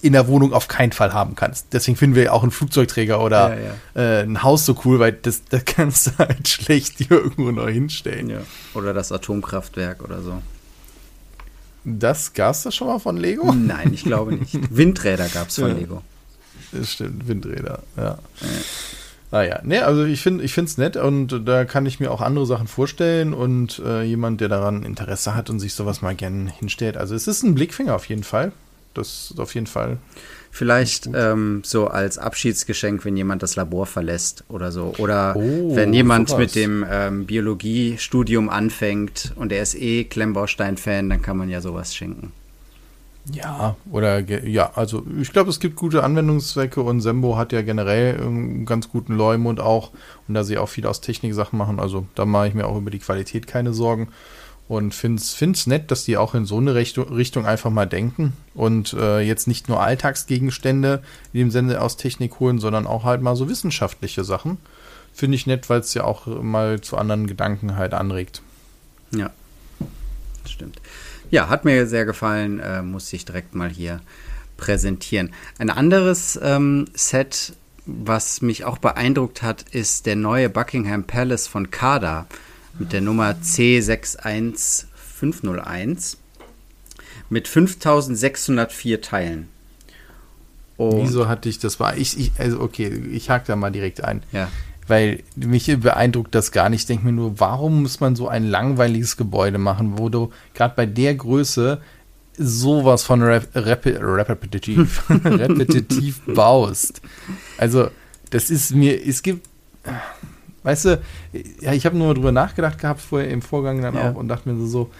in 0.01 0.13
der 0.13 0.29
Wohnung 0.29 0.53
auf 0.53 0.69
keinen 0.69 0.93
Fall 0.93 1.11
haben 1.11 1.35
kannst. 1.35 1.73
Deswegen 1.73 1.97
finden 1.97 2.15
wir 2.15 2.33
auch 2.33 2.43
einen 2.43 2.51
Flugzeugträger 2.51 3.21
oder 3.21 3.57
ja, 3.57 3.61
ja. 3.95 4.19
Äh, 4.19 4.23
ein 4.23 4.41
Haus 4.41 4.65
so 4.65 4.79
cool, 4.85 4.97
weil 4.99 5.11
das, 5.11 5.43
das 5.49 5.65
kannst 5.65 6.07
du 6.07 6.11
halt 6.17 6.47
schlecht 6.47 6.99
hier 6.99 7.11
irgendwo 7.11 7.51
noch 7.51 7.67
hinstellen. 7.67 8.29
Ja. 8.29 8.39
Oder 8.73 8.93
das 8.93 9.11
Atomkraftwerk 9.11 10.01
oder 10.01 10.21
so. 10.21 10.41
Das 11.83 12.31
gab 12.31 12.55
es 12.55 12.63
da 12.63 12.71
schon 12.71 12.87
mal 12.87 12.99
von 12.99 13.17
Lego? 13.17 13.51
Nein, 13.51 13.91
ich 13.93 14.03
glaube 14.03 14.33
nicht. 14.33 14.57
Windräder 14.73 15.27
gab 15.27 15.49
es 15.49 15.55
von 15.59 15.77
Lego. 15.77 16.03
Das 16.71 16.93
stimmt, 16.93 17.27
Windräder, 17.27 17.83
ja. 17.97 18.17
Ah 19.37 19.43
ja, 19.43 19.59
nee, 19.63 19.77
also 19.77 20.03
ich 20.03 20.21
finde 20.21 20.43
ich 20.43 20.51
finde 20.51 20.71
es 20.71 20.79
nett 20.79 20.97
und 20.97 21.47
da 21.47 21.63
kann 21.63 21.85
ich 21.85 21.99
mir 21.99 22.09
auch 22.09 22.21
andere 22.21 22.47
Sachen 22.47 22.65
vorstellen 22.65 23.35
und 23.35 23.79
äh, 23.85 24.01
jemand, 24.01 24.41
der 24.41 24.49
daran 24.49 24.81
Interesse 24.81 25.35
hat 25.35 25.51
und 25.51 25.59
sich 25.59 25.75
sowas 25.75 26.01
mal 26.01 26.15
gerne 26.15 26.49
hinstellt. 26.49 26.97
Also 26.97 27.13
es 27.13 27.27
ist 27.27 27.43
ein 27.43 27.53
Blickfinger 27.53 27.93
auf 27.93 28.05
jeden 28.05 28.23
Fall. 28.23 28.51
Das 28.95 29.29
ist 29.29 29.39
auf 29.39 29.53
jeden 29.53 29.67
Fall. 29.67 29.97
Vielleicht 30.49 31.07
ähm, 31.13 31.61
so 31.63 31.85
als 31.85 32.17
Abschiedsgeschenk, 32.17 33.05
wenn 33.05 33.15
jemand 33.15 33.43
das 33.43 33.55
Labor 33.55 33.85
verlässt 33.85 34.43
oder 34.49 34.71
so. 34.71 34.95
Oder 34.97 35.35
oh, 35.35 35.75
wenn 35.75 35.93
jemand 35.93 36.29
sowas. 36.29 36.39
mit 36.39 36.55
dem 36.55 36.83
ähm, 36.89 37.27
Biologiestudium 37.27 38.49
anfängt 38.49 39.33
und 39.35 39.51
er 39.51 39.61
ist 39.61 39.75
eh 39.75 40.05
Klemmbaustein-Fan, 40.05 41.11
dann 41.11 41.21
kann 41.21 41.37
man 41.37 41.49
ja 41.49 41.61
sowas 41.61 41.95
schenken. 41.95 42.31
Ja, 43.31 43.75
oder 43.91 44.19
ja, 44.19 44.71
also 44.75 45.03
ich 45.19 45.33
glaube, 45.33 45.50
es 45.50 45.59
gibt 45.59 45.75
gute 45.75 46.03
Anwendungszwecke 46.03 46.81
und 46.81 47.01
Sembo 47.01 47.35
hat 47.38 47.51
ja 47.51 47.62
generell 47.62 48.21
einen 48.21 48.65
ganz 48.65 48.89
guten 48.89 49.15
Leumund 49.15 49.59
auch 49.59 49.91
und 50.27 50.33
da 50.33 50.44
sie 50.44 50.57
auch 50.57 50.69
viel 50.69 50.85
aus 50.85 51.01
Technik-Sachen 51.01 51.57
machen, 51.57 51.79
also 51.79 52.06
da 52.15 52.25
mache 52.25 52.47
ich 52.47 52.53
mir 52.53 52.68
auch 52.68 52.77
über 52.77 52.89
die 52.89 53.00
Qualität 53.00 53.45
keine 53.45 53.74
Sorgen 53.74 54.09
und 54.68 54.94
finde 54.94 55.21
es 55.21 55.68
nett, 55.68 55.91
dass 55.91 56.03
die 56.03 56.18
auch 56.18 56.35
in 56.35 56.45
so 56.45 56.57
eine 56.57 56.75
Richtung 56.75 57.45
einfach 57.45 57.69
mal 57.69 57.85
denken 57.85 58.33
und 58.53 58.94
äh, 58.94 59.21
jetzt 59.21 59.47
nicht 59.47 59.69
nur 59.69 59.81
Alltagsgegenstände 59.81 61.01
in 61.31 61.39
dem 61.39 61.51
Sinne 61.51 61.81
aus 61.81 61.97
Technik 61.97 62.39
holen, 62.39 62.59
sondern 62.59 62.85
auch 62.85 63.03
halt 63.06 63.21
mal 63.21 63.35
so 63.35 63.50
wissenschaftliche 63.50 64.23
Sachen. 64.23 64.57
Finde 65.13 65.35
ich 65.35 65.47
nett, 65.47 65.69
weil 65.69 65.80
es 65.80 65.94
ja 65.94 66.03
auch 66.03 66.27
mal 66.27 66.81
zu 66.81 66.97
anderen 66.97 67.27
Gedanken 67.27 67.75
halt 67.75 67.94
anregt. 67.94 68.41
Ja, 69.12 69.31
das 70.44 70.51
stimmt. 70.51 70.81
Ja, 71.29 71.50
hat 71.50 71.65
mir 71.65 71.85
sehr 71.88 72.06
gefallen, 72.06 72.59
äh, 72.59 72.81
muss 72.81 73.12
ich 73.13 73.25
direkt 73.25 73.53
mal 73.56 73.69
hier 73.69 74.00
präsentieren. 74.56 75.33
Ein 75.57 75.69
anderes 75.69 76.39
ähm, 76.41 76.85
Set, 76.94 77.51
was 77.85 78.41
mich 78.41 78.63
auch 78.65 78.77
beeindruckt 78.77 79.44
hat, 79.44 79.65
ist 79.71 80.06
der 80.06 80.15
neue 80.15 80.47
Buckingham 80.50 81.03
Palace 81.06 81.47
von 81.47 81.71
Kada 81.71 82.27
mit 82.79 82.94
der 82.94 83.01
Nummer 83.01 83.35
C61501 83.41 86.18
mit 87.30 87.47
5604 87.47 89.01
Teilen. 89.01 89.50
Und 90.77 91.03
Wieso 91.03 91.27
hatte 91.27 91.50
ich 91.50 91.59
das 91.59 91.80
war 91.80 91.97
ich, 91.97 92.19
ich 92.19 92.31
also 92.38 92.62
okay, 92.62 92.88
ich 93.12 93.31
hake 93.31 93.45
da 93.47 93.56
mal 93.56 93.71
direkt 93.71 94.03
ein. 94.03 94.21
Ja 94.31 94.50
weil 94.87 95.23
mich 95.35 95.79
beeindruckt 95.79 96.33
das 96.33 96.51
gar 96.51 96.69
nicht. 96.69 96.81
Ich 96.81 96.85
denke 96.87 97.05
mir 97.05 97.11
nur, 97.11 97.39
warum 97.39 97.83
muss 97.83 97.99
man 97.99 98.15
so 98.15 98.27
ein 98.27 98.45
langweiliges 98.45 99.17
Gebäude 99.17 99.57
machen, 99.57 99.97
wo 99.97 100.09
du 100.09 100.31
gerade 100.53 100.73
bei 100.75 100.85
der 100.85 101.15
Größe 101.15 101.81
sowas 102.37 103.03
von 103.03 103.21
rep 103.21 103.47
rep 103.55 103.85
repetitiv, 103.85 105.03
repetitiv 105.09 106.21
baust. 106.27 107.01
Also, 107.57 107.89
das 108.29 108.49
ist 108.49 108.75
mir, 108.75 109.05
es 109.05 109.23
gibt, 109.23 109.47
weißt 110.63 110.85
du, 110.85 111.01
ja, 111.61 111.73
ich 111.73 111.85
habe 111.85 111.97
nur 111.97 112.13
drüber 112.13 112.31
nachgedacht 112.31 112.79
gehabt 112.79 113.01
vorher 113.01 113.29
im 113.29 113.41
Vorgang 113.41 113.81
dann 113.81 113.95
ja. 113.95 114.11
auch 114.11 114.15
und 114.15 114.27
dachte 114.27 114.49
mir 114.49 114.67
so, 114.67 114.91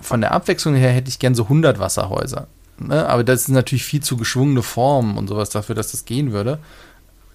von 0.00 0.20
der 0.20 0.32
Abwechslung 0.32 0.74
her 0.74 0.92
hätte 0.92 1.08
ich 1.08 1.18
gern 1.18 1.34
so 1.34 1.44
100 1.44 1.78
Wasserhäuser. 1.78 2.46
Ne? 2.78 3.06
Aber 3.08 3.24
das 3.24 3.42
ist 3.42 3.48
natürlich 3.48 3.84
viel 3.84 4.02
zu 4.02 4.16
geschwungene 4.16 4.62
Formen 4.62 5.18
und 5.18 5.28
sowas 5.28 5.50
dafür, 5.50 5.74
dass 5.74 5.90
das 5.90 6.04
gehen 6.04 6.32
würde. 6.32 6.60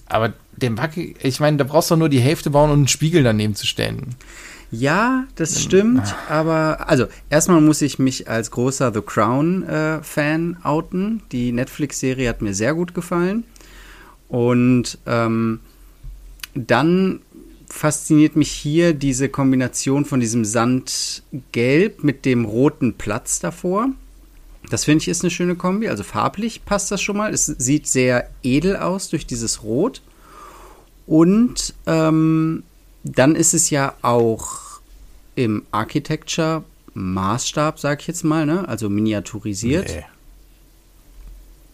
Aber 0.07 0.33
den 0.57 0.75
Backe, 0.75 1.13
ich 1.21 1.39
meine, 1.39 1.57
da 1.57 1.63
brauchst 1.63 1.91
du 1.91 1.95
nur 1.95 2.09
die 2.09 2.19
Hälfte 2.19 2.49
bauen 2.49 2.69
und 2.69 2.77
einen 2.77 2.87
Spiegel 2.87 3.23
daneben 3.23 3.55
zu 3.55 3.65
stellen. 3.65 4.15
Ja, 4.71 5.25
das 5.35 5.61
stimmt, 5.61 6.15
aber 6.29 6.89
also 6.89 7.05
erstmal 7.29 7.61
muss 7.61 7.83
ich 7.83 7.99
mich 7.99 8.27
als 8.27 8.49
großer 8.49 8.91
The 8.91 9.01
Crown-Fan 9.01 10.57
äh, 10.59 10.65
outen. 10.65 11.21
Die 11.31 11.51
Netflix-Serie 11.51 12.27
hat 12.27 12.41
mir 12.41 12.55
sehr 12.55 12.73
gut 12.73 12.95
gefallen. 12.95 13.43
Und 14.29 14.97
ähm, 15.05 15.59
dann 16.55 17.19
fasziniert 17.69 18.35
mich 18.35 18.51
hier 18.51 18.95
diese 18.95 19.29
Kombination 19.29 20.05
von 20.05 20.19
diesem 20.19 20.43
Sandgelb 20.43 22.03
mit 22.03 22.25
dem 22.25 22.45
roten 22.45 22.95
Platz 22.95 23.39
davor. 23.39 23.89
Das 24.71 24.85
finde 24.85 25.03
ich 25.03 25.07
ist 25.07 25.23
eine 25.23 25.29
schöne 25.29 25.55
Kombi. 25.55 25.89
Also 25.89 26.01
farblich 26.03 26.65
passt 26.65 26.89
das 26.91 26.99
schon 26.99 27.17
mal. 27.17 27.31
Es 27.31 27.45
sieht 27.45 27.85
sehr 27.85 28.29
edel 28.41 28.77
aus 28.77 29.09
durch 29.09 29.27
dieses 29.27 29.61
Rot. 29.61 30.01
Und 31.05 31.73
ähm, 31.85 32.63
dann 33.03 33.35
ist 33.35 33.53
es 33.53 33.69
ja 33.69 33.93
auch 34.01 34.81
im 35.35 35.63
Architecture-Maßstab, 35.71 37.79
sag 37.79 38.01
ich 38.01 38.07
jetzt 38.07 38.23
mal, 38.23 38.45
ne? 38.45 38.67
also 38.67 38.89
miniaturisiert. 38.89 39.87
Nee. 39.87 40.03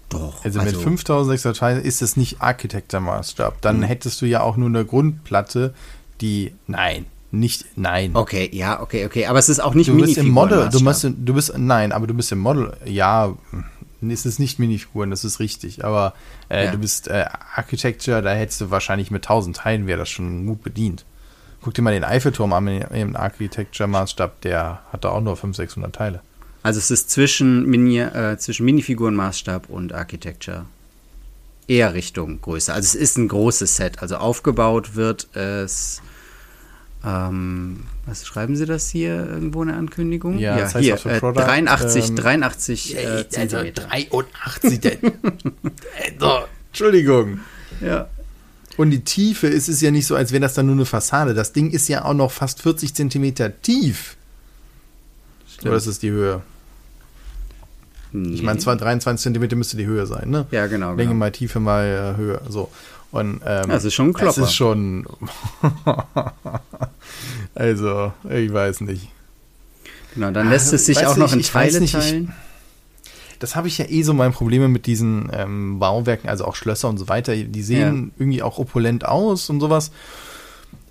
Doch. 0.10 0.44
Also, 0.44 0.60
also 0.60 0.78
mit 0.78 0.84
5600 0.84 1.58
Teilen 1.58 1.84
ist 1.84 2.02
es 2.02 2.18
nicht 2.18 2.42
Architecture-Maßstab. 2.42 3.62
Dann 3.62 3.78
mhm. 3.78 3.84
hättest 3.84 4.22
du 4.22 4.26
ja 4.26 4.42
auch 4.42 4.58
nur 4.58 4.70
eine 4.70 4.86
Grundplatte, 4.86 5.74
die. 6.20 6.54
Nein, 6.68 7.06
nicht, 7.32 7.66
nein. 7.76 8.12
Okay, 8.16 8.50
ja, 8.52 8.82
okay, 8.82 9.06
okay. 9.06 9.28
Aber 9.28 9.38
es 9.38 9.50
ist 9.50 9.60
auch 9.60 9.76
nicht 9.76 9.90
Du 9.90 9.98
bist 9.98 10.18
im 10.18 10.30
Model, 10.30 10.68
du 10.70 10.84
bist, 10.84 11.04
du 11.04 11.34
bist, 11.34 11.54
nein, 11.58 11.92
aber 11.92 12.08
du 12.08 12.16
bist 12.16 12.32
im 12.32 12.40
Model, 12.40 12.76
ja, 12.86 13.36
es 14.02 14.26
ist 14.26 14.40
nicht 14.40 14.60
Minifiguren, 14.60 15.10
das 15.10 15.24
ist 15.24 15.40
richtig. 15.40 15.84
Aber 15.84 16.14
äh, 16.50 16.66
ja. 16.66 16.72
du 16.72 16.78
bist 16.78 17.08
äh, 17.08 17.26
Architecture, 17.56 18.22
da 18.22 18.32
hättest 18.32 18.62
du 18.62 18.72
wahrscheinlich 18.72 19.12
mit 19.12 19.26
1000 19.26 19.58
Teilen 19.58 19.88
wäre 19.88 20.00
das 20.00 20.10
schon 20.10 20.46
gut 20.46 20.64
bedient. 20.64 21.06
Guck 21.62 21.74
dir 21.74 21.82
mal 21.82 21.94
den 21.94 22.06
Eiffelturm 22.06 22.54
an 22.54 22.68
im 22.68 23.16
Architecture-Maßstab, 23.16 24.42
der 24.42 24.82
hat 24.94 25.04
da 25.04 25.10
auch 25.10 25.22
nur 25.22 25.36
500, 25.36 25.56
600 25.56 25.94
Teile. 25.94 26.22
Also 26.64 26.78
es 26.78 26.92
ist 26.92 27.10
zwischen, 27.10 27.66
Mini, 27.66 28.00
äh, 28.00 28.38
zwischen 28.38 28.66
Minifiguren-Maßstab 28.66 29.68
und 29.68 29.94
Architecture 29.94 30.66
eher 31.68 31.94
Richtung 31.94 32.42
Größe. 32.42 32.74
Also 32.74 32.86
es 32.86 32.96
ist 32.96 33.18
ein 33.18 33.28
großes 33.28 33.76
Set. 33.76 34.02
Also 34.02 34.18
aufgebaut 34.18 34.96
wird 34.96 35.36
es 35.36 36.02
ähm, 37.06 37.86
was 38.06 38.26
schreiben 38.26 38.56
Sie 38.56 38.66
das 38.66 38.90
hier 38.90 39.16
irgendwo 39.16 39.62
in 39.62 39.70
der 39.70 39.78
Ankündigung? 39.78 40.38
Ja, 40.38 40.56
ja 40.58 40.64
das 40.64 40.76
heißt 40.76 40.84
hier, 40.84 40.98
für 40.98 41.12
äh, 41.12 41.20
Product, 41.20 41.44
83, 41.44 42.10
ähm, 42.10 42.16
83 42.16 42.96
äh, 42.96 43.06
Also 43.06 43.24
Zentimeter. 43.30 43.82
83. 43.84 44.80
denn. 44.82 45.00
so, 46.20 46.40
Entschuldigung. 46.70 47.40
Ja. 47.82 48.10
Und 48.76 48.92
die 48.92 49.04
Tiefe 49.04 49.48
ist 49.48 49.70
es 49.70 49.82
ja 49.82 49.92
nicht 49.92 50.08
so, 50.08 50.16
als 50.16 50.32
wäre 50.32 50.42
das 50.42 50.54
dann 50.54 50.66
nur 50.66 50.76
eine 50.76 50.86
Fassade. 50.86 51.34
Das 51.34 51.54
Ding 51.54 51.70
ist 51.72 51.88
ja 51.88 52.06
auch 52.06 52.14
noch 52.14 52.32
fast 52.32 52.62
40 52.62 52.94
Zentimeter 52.94 53.62
tief. 53.62 54.18
Oder 55.64 55.76
ist 55.76 55.88
es 55.88 56.00
die 56.00 56.12
Höhe? 56.12 56.42
Ich 58.12 58.42
meine, 58.42 58.58
zwar 58.60 58.76
23 58.76 59.22
Zentimeter 59.22 59.56
müsste 59.56 59.78
die 59.78 59.86
Höhe 59.86 60.06
sein, 60.06 60.30
ne? 60.30 60.48
Ja, 60.52 60.68
genau. 60.68 60.92
Länge 60.92 61.10
genau. 61.10 61.14
mal 61.14 61.32
Tiefe 61.32 61.60
mal 61.60 61.86
äh, 61.86 62.18
Höhe. 62.18 62.42
So. 62.50 62.72
Und, 63.12 63.42
ähm, 63.46 63.70
Das 63.70 63.86
ist 63.86 63.94
schon 63.96 64.10
ein 64.10 64.14
Das 64.14 64.22
Klopper. 64.22 64.44
ist 64.44 64.54
schon. 64.56 65.08
also, 67.56 68.12
ich 68.30 68.54
weiß 68.54 68.82
nicht. 68.82 69.10
Genau, 70.14 70.32
dann 70.32 70.50
lässt 70.50 70.74
es 70.74 70.86
sich 70.86 70.98
Weißt 70.98 71.08
auch 71.08 71.18
noch 71.18 71.28
ich- 71.28 71.34
in 71.34 71.40
ich 71.40 71.52
Teile 71.52 71.80
nicht, 71.80 71.94
ich- 71.96 72.00
teilen. 72.00 72.34
Das 73.40 73.56
habe 73.56 73.70
ich 73.70 73.78
ja 73.78 73.86
eh 73.88 74.04
so 74.04 74.14
meine 74.14 74.34
Probleme 74.34 74.68
mit 74.68 74.86
diesen 74.86 75.30
ähm, 75.34 75.80
Bauwerken, 75.80 76.30
also 76.30 76.44
auch 76.44 76.56
Schlösser 76.56 76.90
und 76.90 76.98
so 76.98 77.08
weiter. 77.08 77.34
Die 77.38 77.64
sehen 77.64 78.12
irgendwie 78.20 78.42
auch 78.44 78.58
opulent 78.58 79.06
aus 79.06 79.50
und 79.50 79.62
sowas. 79.62 79.92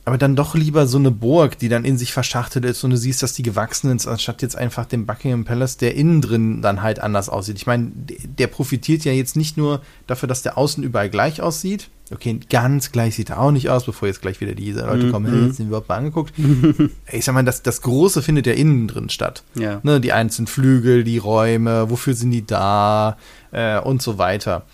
Aber 0.06 0.16
dann 0.16 0.34
doch 0.34 0.54
lieber 0.54 0.86
so 0.86 0.96
eine 0.96 1.10
Burg, 1.10 1.58
die 1.58 1.68
dann 1.68 1.84
in 1.84 1.98
sich 1.98 2.14
verschachtelt 2.14 2.64
ist 2.64 2.82
und 2.84 2.90
du 2.92 2.96
siehst, 2.96 3.22
dass 3.22 3.34
die 3.34 3.42
gewachsen 3.42 3.94
ist, 3.94 4.06
anstatt 4.06 4.40
jetzt 4.40 4.56
einfach 4.56 4.86
den 4.86 5.04
Buckingham 5.04 5.44
Palace, 5.44 5.76
der 5.76 5.94
innen 5.94 6.22
drin 6.22 6.62
dann 6.62 6.80
halt 6.80 7.00
anders 7.00 7.28
aussieht. 7.28 7.56
Ich 7.58 7.66
meine, 7.66 7.92
der 7.94 8.46
profitiert 8.46 9.04
ja 9.04 9.12
jetzt 9.12 9.36
nicht 9.36 9.58
nur 9.58 9.82
dafür, 10.06 10.26
dass 10.26 10.40
der 10.40 10.56
außen 10.56 10.82
überall 10.82 11.10
gleich 11.10 11.42
aussieht. 11.42 11.90
Okay, 12.10 12.40
ganz 12.48 12.90
gleich 12.90 13.16
sieht 13.16 13.30
er 13.30 13.40
auch 13.40 13.50
nicht 13.50 13.68
aus, 13.68 13.84
bevor 13.84 14.08
jetzt 14.08 14.22
gleich 14.22 14.40
wieder 14.40 14.54
diese 14.54 14.86
Leute 14.86 15.10
kommen, 15.10 15.30
hey, 15.30 15.46
jetzt 15.46 15.56
sind 15.56 15.66
wir 15.66 15.70
überhaupt 15.70 15.88
mal 15.88 15.96
angeguckt. 15.96 16.32
ich 17.12 17.24
sag 17.24 17.34
mal, 17.34 17.44
das, 17.44 17.62
das 17.62 17.82
Große 17.82 18.22
findet 18.22 18.46
ja 18.46 18.54
innen 18.54 18.88
drin 18.88 19.10
statt. 19.10 19.42
Ja. 19.54 19.80
Ne, 19.82 20.00
die 20.00 20.12
einzelnen 20.12 20.46
Flügel, 20.46 21.04
die 21.04 21.18
Räume, 21.18 21.90
wofür 21.90 22.14
sind 22.14 22.30
die 22.30 22.46
da 22.46 23.18
äh, 23.50 23.78
und 23.78 24.00
so 24.00 24.16
weiter. 24.16 24.64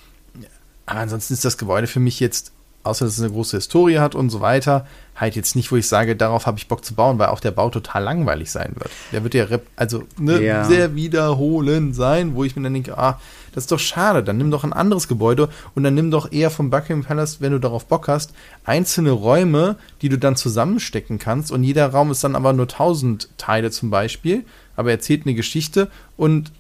Aber 0.87 1.01
ansonsten 1.01 1.35
ist 1.35 1.45
das 1.45 1.59
Gebäude 1.59 1.87
für 1.87 2.01
mich 2.01 2.21
jetzt, 2.21 2.53
außer 2.85 3.05
dass 3.05 3.15
es 3.15 3.21
eine 3.23 3.33
große 3.33 3.57
Historie 3.57 3.99
hat 3.99 4.15
und 4.15 4.31
so 4.31 4.41
weiter, 4.41 4.87
halt 5.17 5.37
jetzt 5.37 5.55
nicht, 5.57 5.71
wo 5.73 5.77
ich 5.77 5.87
sage, 5.89 6.17
darauf 6.17 6.47
habe 6.47 6.59
ich 6.59 6.69
Bock 6.69 6.85
zu 6.85 6.95
bauen, 6.95 7.19
weil 7.19 7.29
auch 7.29 7.41
der 7.41 7.53
Bau 7.53 7.71
total 7.71 8.03
langweilig 8.03 8.51
sein 8.51 8.73
wird. 8.77 8.91
Der 9.13 9.23
wird 9.23 9.35
ja, 9.35 9.47
also 9.77 10.03
ne, 10.19 10.43
Ja. 10.43 10.65
sehr 10.65 10.95
wiederholend 10.95 11.95
sein, 11.95 12.35
wo 12.35 12.45
ich 12.45 12.57
mir 12.57 12.63
dann 12.63 12.75
denke, 12.75 12.97
ah, 12.99 13.21
das 13.53 13.65
ist 13.65 13.73
doch 13.73 13.79
schade, 13.79 14.25
dann 14.25 14.37
nimm 14.37 14.51
doch 14.51 14.65
ein 14.65 14.73
anderes 14.73 15.07
Gebäude 15.07 15.49
und 15.77 15.85
dann 15.85 15.95
nimm 15.95 16.11
doch 16.11 16.33
eher 16.33 16.51
vom 16.51 16.71
Buckingham 16.71 17.05
Palace, 17.05 17.41
wenn 17.41 17.53
du 17.53 17.61
darauf 17.61 17.87
Bock 17.87 18.09
hast, 18.09 18.33
einzelne 18.65 19.13
Räume, 19.13 19.77
die 20.03 20.09
du 20.09 20.19
dann 20.19 20.35
zusammenstecken 20.35 21.21
kannst 21.21 21.53
und 21.53 21.63
jeder 21.63 21.87
Raum 21.89 22.11
ist 22.11 22.25
dann 22.25 22.35
aber 22.35 22.53
nur 22.53 22.67
1000 22.67 23.29
Teile 23.39 23.71
zum 23.71 23.91
Beispiel, 23.91 24.45
aber 24.75 24.91
erzählt 24.91 25.23
eine 25.25 25.35
Geschichte 25.35 25.89
und 26.17 26.51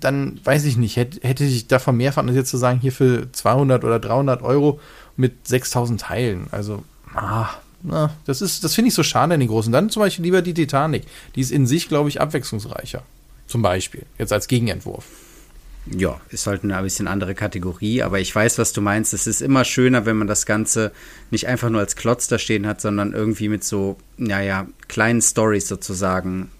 dann, 0.00 0.40
weiß 0.42 0.64
ich 0.64 0.76
nicht, 0.76 0.96
hätte, 0.96 1.20
hätte 1.26 1.44
ich 1.44 1.68
davon 1.68 1.96
mehr 1.96 2.12
fantasiert 2.12 2.48
zu 2.48 2.56
sagen, 2.56 2.80
hier 2.80 2.90
für 2.90 3.30
200 3.30 3.84
oder 3.84 4.00
300 4.00 4.42
Euro 4.42 4.80
mit 5.16 5.46
6000 5.46 6.00
Teilen, 6.00 6.46
also, 6.50 6.84
ah, 7.14 7.50
das 8.24 8.42
ist, 8.42 8.62
das 8.64 8.74
finde 8.74 8.88
ich 8.88 8.94
so 8.94 9.02
schade 9.02 9.34
in 9.34 9.40
den 9.40 9.48
großen. 9.48 9.72
Dann 9.72 9.90
zum 9.90 10.00
Beispiel 10.00 10.24
lieber 10.24 10.42
die 10.42 10.54
Titanic. 10.54 11.04
Die 11.34 11.40
ist 11.40 11.50
in 11.50 11.66
sich, 11.66 11.88
glaube 11.88 12.08
ich, 12.08 12.20
abwechslungsreicher. 12.20 13.02
Zum 13.46 13.62
Beispiel. 13.62 14.06
Jetzt 14.18 14.32
als 14.32 14.46
Gegenentwurf. 14.46 15.04
Ja, 15.86 16.20
ist 16.30 16.46
halt 16.46 16.62
eine 16.62 16.76
ein 16.76 16.84
bisschen 16.84 17.08
andere 17.08 17.34
Kategorie, 17.34 18.02
aber 18.02 18.20
ich 18.20 18.32
weiß, 18.32 18.58
was 18.58 18.72
du 18.72 18.80
meinst. 18.80 19.12
Es 19.14 19.26
ist 19.26 19.42
immer 19.42 19.64
schöner, 19.64 20.06
wenn 20.06 20.16
man 20.16 20.28
das 20.28 20.46
Ganze 20.46 20.92
nicht 21.32 21.48
einfach 21.48 21.70
nur 21.70 21.80
als 21.80 21.96
Klotz 21.96 22.28
da 22.28 22.38
stehen 22.38 22.68
hat, 22.68 22.80
sondern 22.80 23.12
irgendwie 23.12 23.48
mit 23.48 23.64
so, 23.64 23.96
naja, 24.16 24.68
kleinen 24.86 25.20
Stories 25.20 25.66
sozusagen 25.66 26.50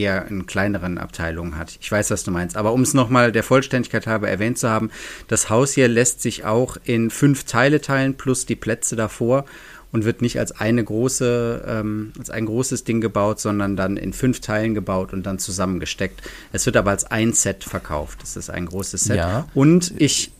eher 0.00 0.26
in 0.28 0.46
kleineren 0.46 0.98
Abteilungen 0.98 1.56
hat. 1.56 1.78
Ich 1.80 1.90
weiß, 1.90 2.10
was 2.10 2.24
du 2.24 2.30
meinst. 2.30 2.56
Aber 2.56 2.72
um 2.72 2.82
es 2.82 2.94
nochmal 2.94 3.32
der 3.32 3.42
Vollständigkeit 3.42 4.06
halber 4.06 4.28
erwähnt 4.28 4.58
zu 4.58 4.68
haben, 4.68 4.90
das 5.28 5.50
Haus 5.50 5.72
hier 5.72 5.88
lässt 5.88 6.22
sich 6.22 6.44
auch 6.44 6.76
in 6.84 7.10
fünf 7.10 7.44
Teile 7.44 7.80
teilen, 7.80 8.14
plus 8.14 8.46
die 8.46 8.56
Plätze 8.56 8.96
davor 8.96 9.44
und 9.92 10.04
wird 10.04 10.22
nicht 10.22 10.38
als 10.38 10.52
eine 10.52 10.84
große, 10.84 11.64
ähm, 11.66 12.12
als 12.18 12.30
ein 12.30 12.46
großes 12.46 12.84
Ding 12.84 13.00
gebaut, 13.00 13.40
sondern 13.40 13.76
dann 13.76 13.96
in 13.96 14.12
fünf 14.12 14.40
Teilen 14.40 14.74
gebaut 14.74 15.12
und 15.12 15.24
dann 15.24 15.38
zusammengesteckt. 15.38 16.22
Es 16.52 16.66
wird 16.66 16.76
aber 16.76 16.90
als 16.90 17.04
ein 17.04 17.32
Set 17.32 17.64
verkauft. 17.64 18.20
Das 18.22 18.36
ist 18.36 18.50
ein 18.50 18.66
großes 18.66 19.04
Set. 19.04 19.16
Ja. 19.16 19.48
Und 19.54 19.94
ich, 19.96 20.30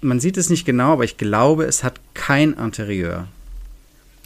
man 0.00 0.20
sieht 0.20 0.36
es 0.36 0.50
nicht 0.50 0.64
genau, 0.64 0.92
aber 0.92 1.04
ich 1.04 1.16
glaube, 1.16 1.64
es 1.64 1.82
hat 1.82 2.00
kein 2.14 2.52
Interieur. 2.52 3.26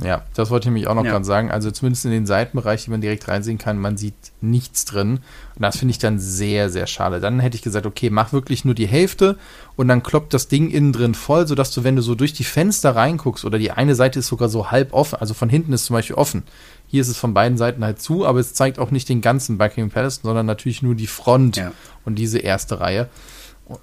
Ja, 0.03 0.25
das 0.35 0.51
wollte 0.51 0.65
ich 0.65 0.75
nämlich 0.75 0.89
auch 0.89 0.95
noch 0.95 1.07
Ja. 1.07 1.13
gerade 1.13 1.25
sagen. 1.25 1.51
Also 1.51 1.71
zumindest 1.71 2.05
in 2.05 2.11
den 2.11 2.27
Seitenbereich, 2.27 2.85
die 2.85 2.91
man 2.91 3.01
direkt 3.01 3.29
reinsehen 3.29 3.57
kann, 3.57 3.79
man 3.79 3.97
sieht 3.97 4.15
nichts 4.43 4.85
drin. 4.85 5.21
Und 5.55 5.63
das 5.63 5.79
finde 5.79 5.93
ich 5.93 5.99
dann 5.99 6.19
sehr, 6.19 6.69
sehr 6.69 6.87
schade. 6.87 7.19
Dann 7.19 7.41
hätte 7.41 7.57
ich 7.57 7.63
gesagt, 7.63 7.87
okay, 7.87 8.11
mach 8.11 8.35
wirklich 8.35 8.67
nur 8.67 8.75
die 8.75 8.87
Hälfte 8.87 9.39
und 9.75 9.89
dann 9.89 10.03
kloppt 10.03 10.35
das 10.35 10.49
Ding 10.49 10.69
innen 10.71 10.93
drin 10.93 11.15
voll, 11.15 11.47
sodass 11.47 11.71
du, 11.71 11.83
wenn 11.83 11.97
du 11.97 12.03
so 12.03 12.15
durch 12.15 12.35
die 12.35 12.45
Fenster 12.45 12.95
reinguckst, 12.95 13.47
oder 13.47 13.59
die 13.59 13.71
eine 13.71 13.95
Seite 13.95 14.19
ist 14.19 14.27
sogar 14.27 14.51
so 14.51 14.71
halb 14.71 14.93
offen, 14.93 15.19
also 15.19 15.33
von 15.33 15.49
hinten 15.49 15.73
ist 15.73 15.87
zum 15.87 15.95
Beispiel 15.95 16.17
offen. 16.17 16.43
Hier 16.89 17.01
ist 17.01 17.09
es 17.09 17.17
von 17.17 17.33
beiden 17.33 17.57
Seiten 17.57 17.83
halt 17.83 17.99
zu, 18.01 18.27
aber 18.27 18.39
es 18.39 18.53
zeigt 18.53 18.79
auch 18.79 18.91
nicht 18.91 19.09
den 19.09 19.23
ganzen 19.23 19.57
Buckingham 19.57 19.91
Palace, 19.91 20.21
sondern 20.23 20.45
natürlich 20.45 20.83
nur 20.83 20.95
die 20.95 21.07
Front 21.07 21.57
Ja. 21.57 21.73
und 22.05 22.17
diese 22.17 22.39
erste 22.39 22.81
Reihe. 22.81 23.09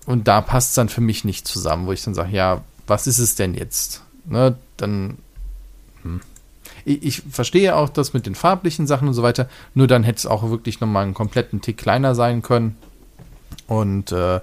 Und 0.06 0.28
da 0.28 0.42
passt 0.42 0.70
es 0.70 0.76
dann 0.76 0.90
für 0.90 1.02
mich 1.02 1.26
nicht 1.26 1.48
zusammen, 1.48 1.88
wo 1.88 1.92
ich 1.92 2.04
dann 2.04 2.14
sage, 2.14 2.32
ja, 2.32 2.62
was 2.86 3.08
ist 3.08 3.18
es 3.18 3.34
denn 3.36 3.56
jetzt? 3.56 4.04
Ne, 4.26 4.56
dann 4.78 5.18
hm. 6.04 6.22
ich, 6.86 7.22
verstehe 7.30 7.76
auch 7.76 7.90
das 7.90 8.14
mit 8.14 8.26
den 8.26 8.36
farblichen 8.36 8.88
Sachen 8.88 9.08
und 9.08 9.14
so 9.14 9.24
weiter, 9.24 9.50
nur 9.74 9.88
dann 9.88 10.04
hätte 10.04 10.18
es 10.18 10.26
auch 10.26 10.50
wirklich 10.50 10.80
nochmal 10.80 11.04
einen 11.04 11.14
kompletten 11.14 11.62
Tick 11.62 11.78
kleiner 11.78 12.16
sein 12.16 12.42
können. 12.42 12.78
Und 13.68 14.12
äh, 14.12 14.42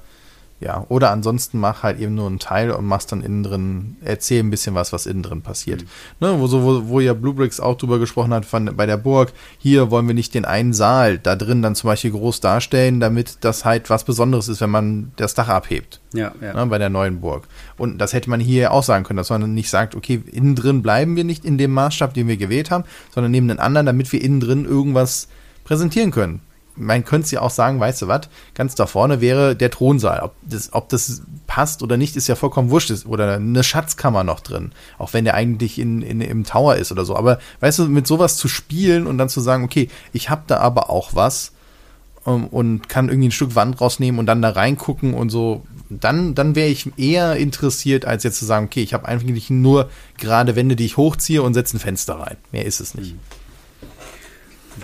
ja, 0.61 0.85
oder 0.91 1.11
ansonsten 1.11 1.59
mach 1.59 1.83
halt 1.83 1.99
eben 1.99 2.15
nur 2.15 2.27
einen 2.27 2.39
Teil 2.39 2.71
und 2.71 2.85
machst 2.85 3.13
dann 3.13 3.23
innen 3.23 3.43
drin, 3.43 3.97
erzähl 4.05 4.43
ein 4.43 4.51
bisschen 4.51 4.75
was, 4.75 4.93
was 4.93 5.07
innen 5.07 5.23
drin 5.23 5.41
passiert. 5.41 5.85
Ne, 6.21 6.39
wo, 6.39 6.47
so, 6.47 6.63
wo, 6.63 6.89
wo 6.89 7.01
ja 7.01 7.15
Bluebricks 7.15 7.61
auch 7.61 7.79
drüber 7.79 7.99
gesprochen 7.99 8.35
hat 8.35 8.45
von, 8.45 8.77
bei 8.77 8.85
der 8.85 8.99
Burg, 8.99 9.33
hier 9.57 9.91
wollen 9.91 10.07
wir 10.07 10.15
nicht 10.15 10.35
den 10.35 10.45
einen 10.45 10.75
Saal 10.75 11.19
da 11.19 11.35
drin 11.35 11.63
dann 11.63 11.75
zum 11.75 11.89
Beispiel 11.89 12.11
groß 12.11 12.41
darstellen, 12.41 13.01
damit 13.01 13.39
das 13.41 13.65
halt 13.65 13.89
was 13.89 14.05
Besonderes 14.05 14.49
ist, 14.49 14.61
wenn 14.61 14.69
man 14.69 15.13
das 15.17 15.33
Dach 15.33 15.49
abhebt 15.49 15.99
Ja, 16.13 16.33
ja. 16.43 16.53
ne, 16.53 16.67
bei 16.67 16.77
der 16.77 16.91
neuen 16.91 17.23
Burg. 17.23 17.45
Und 17.79 17.97
das 17.97 18.13
hätte 18.13 18.29
man 18.29 18.41
hier 18.41 18.73
auch 18.73 18.83
sagen 18.83 19.05
können, 19.05 19.17
dass 19.17 19.31
man 19.31 19.55
nicht 19.55 19.71
sagt, 19.71 19.95
okay, 19.95 20.23
innen 20.31 20.57
drin 20.57 20.83
bleiben 20.83 21.17
wir 21.17 21.25
nicht 21.25 21.47
in 21.47 21.57
dem 21.57 21.73
Maßstab, 21.73 22.13
den 22.13 22.29
wir 22.29 22.37
gewählt 22.37 22.71
haben, 22.71 22.85
sondern 23.15 23.33
nehmen 23.33 23.51
einen 23.51 23.61
anderen, 23.61 23.87
damit 23.87 24.13
wir 24.13 24.21
innen 24.21 24.41
drin 24.41 24.67
irgendwas 24.67 25.29
präsentieren 25.65 26.11
können. 26.11 26.43
Man 26.81 27.05
könnte 27.05 27.31
ja 27.35 27.43
auch 27.43 27.51
sagen, 27.51 27.79
weißt 27.79 28.03
du 28.03 28.09
was, 28.09 28.23
ganz 28.55 28.75
da 28.75 28.87
vorne 28.87 29.21
wäre 29.21 29.55
der 29.55 29.71
Thronsaal. 29.71 30.21
Ob 30.21 30.35
das, 30.43 30.73
ob 30.73 30.89
das 30.89 31.23
passt 31.47 31.83
oder 31.83 31.97
nicht, 31.97 32.17
ist 32.17 32.27
ja 32.29 32.35
vollkommen 32.35 32.71
wurscht. 32.71 32.91
Oder 33.07 33.35
eine 33.35 33.63
Schatzkammer 33.63 34.25
noch 34.25 34.41
drin, 34.41 34.73
auch 34.99 35.13
wenn 35.13 35.25
der 35.25 35.35
eigentlich 35.35 35.79
in, 35.79 36.03
in, 36.03 36.21
im 36.21 36.45
Tower 36.45 36.77
ist 36.77 36.91
oder 36.91 37.05
so. 37.05 37.15
Aber 37.17 37.39
weißt 37.61 37.81
du, 37.81 37.85
mit 37.87 38.07
sowas 38.07 38.37
zu 38.37 38.49
spielen 38.49 39.07
und 39.07 39.19
dann 39.19 39.29
zu 39.29 39.41
sagen, 39.41 39.63
okay, 39.65 39.89
ich 40.13 40.31
habe 40.31 40.43
da 40.47 40.59
aber 40.59 40.91
auch 40.91 41.15
was, 41.15 41.53
ähm, 42.27 42.47
und 42.49 42.89
kann 42.89 43.09
irgendwie 43.09 43.29
ein 43.29 43.33
Stück 43.33 43.55
Wand 43.55 43.81
rausnehmen 43.81 44.19
und 44.19 44.27
dann 44.27 44.43
da 44.43 44.51
reingucken 44.51 45.15
und 45.15 45.31
so, 45.31 45.63
dann, 45.89 46.35
dann 46.35 46.55
wäre 46.55 46.69
ich 46.69 46.91
eher 46.99 47.37
interessiert, 47.37 48.05
als 48.05 48.23
jetzt 48.25 48.39
zu 48.39 48.45
sagen, 48.45 48.67
okay, 48.67 48.83
ich 48.83 48.95
habe 48.95 49.09
eigentlich 49.09 49.51
nur 49.51 49.91
gerade 50.19 50.55
Wände, 50.55 50.77
die 50.77 50.85
ich 50.87 50.97
hochziehe 50.97 51.43
und 51.43 51.55
setze 51.55 51.77
ein 51.77 51.81
Fenster 51.81 52.15
rein. 52.15 52.37
Mehr 52.53 52.65
ist 52.65 52.81
es 52.81 52.95
nicht. 52.95 53.13
We- 53.13 53.40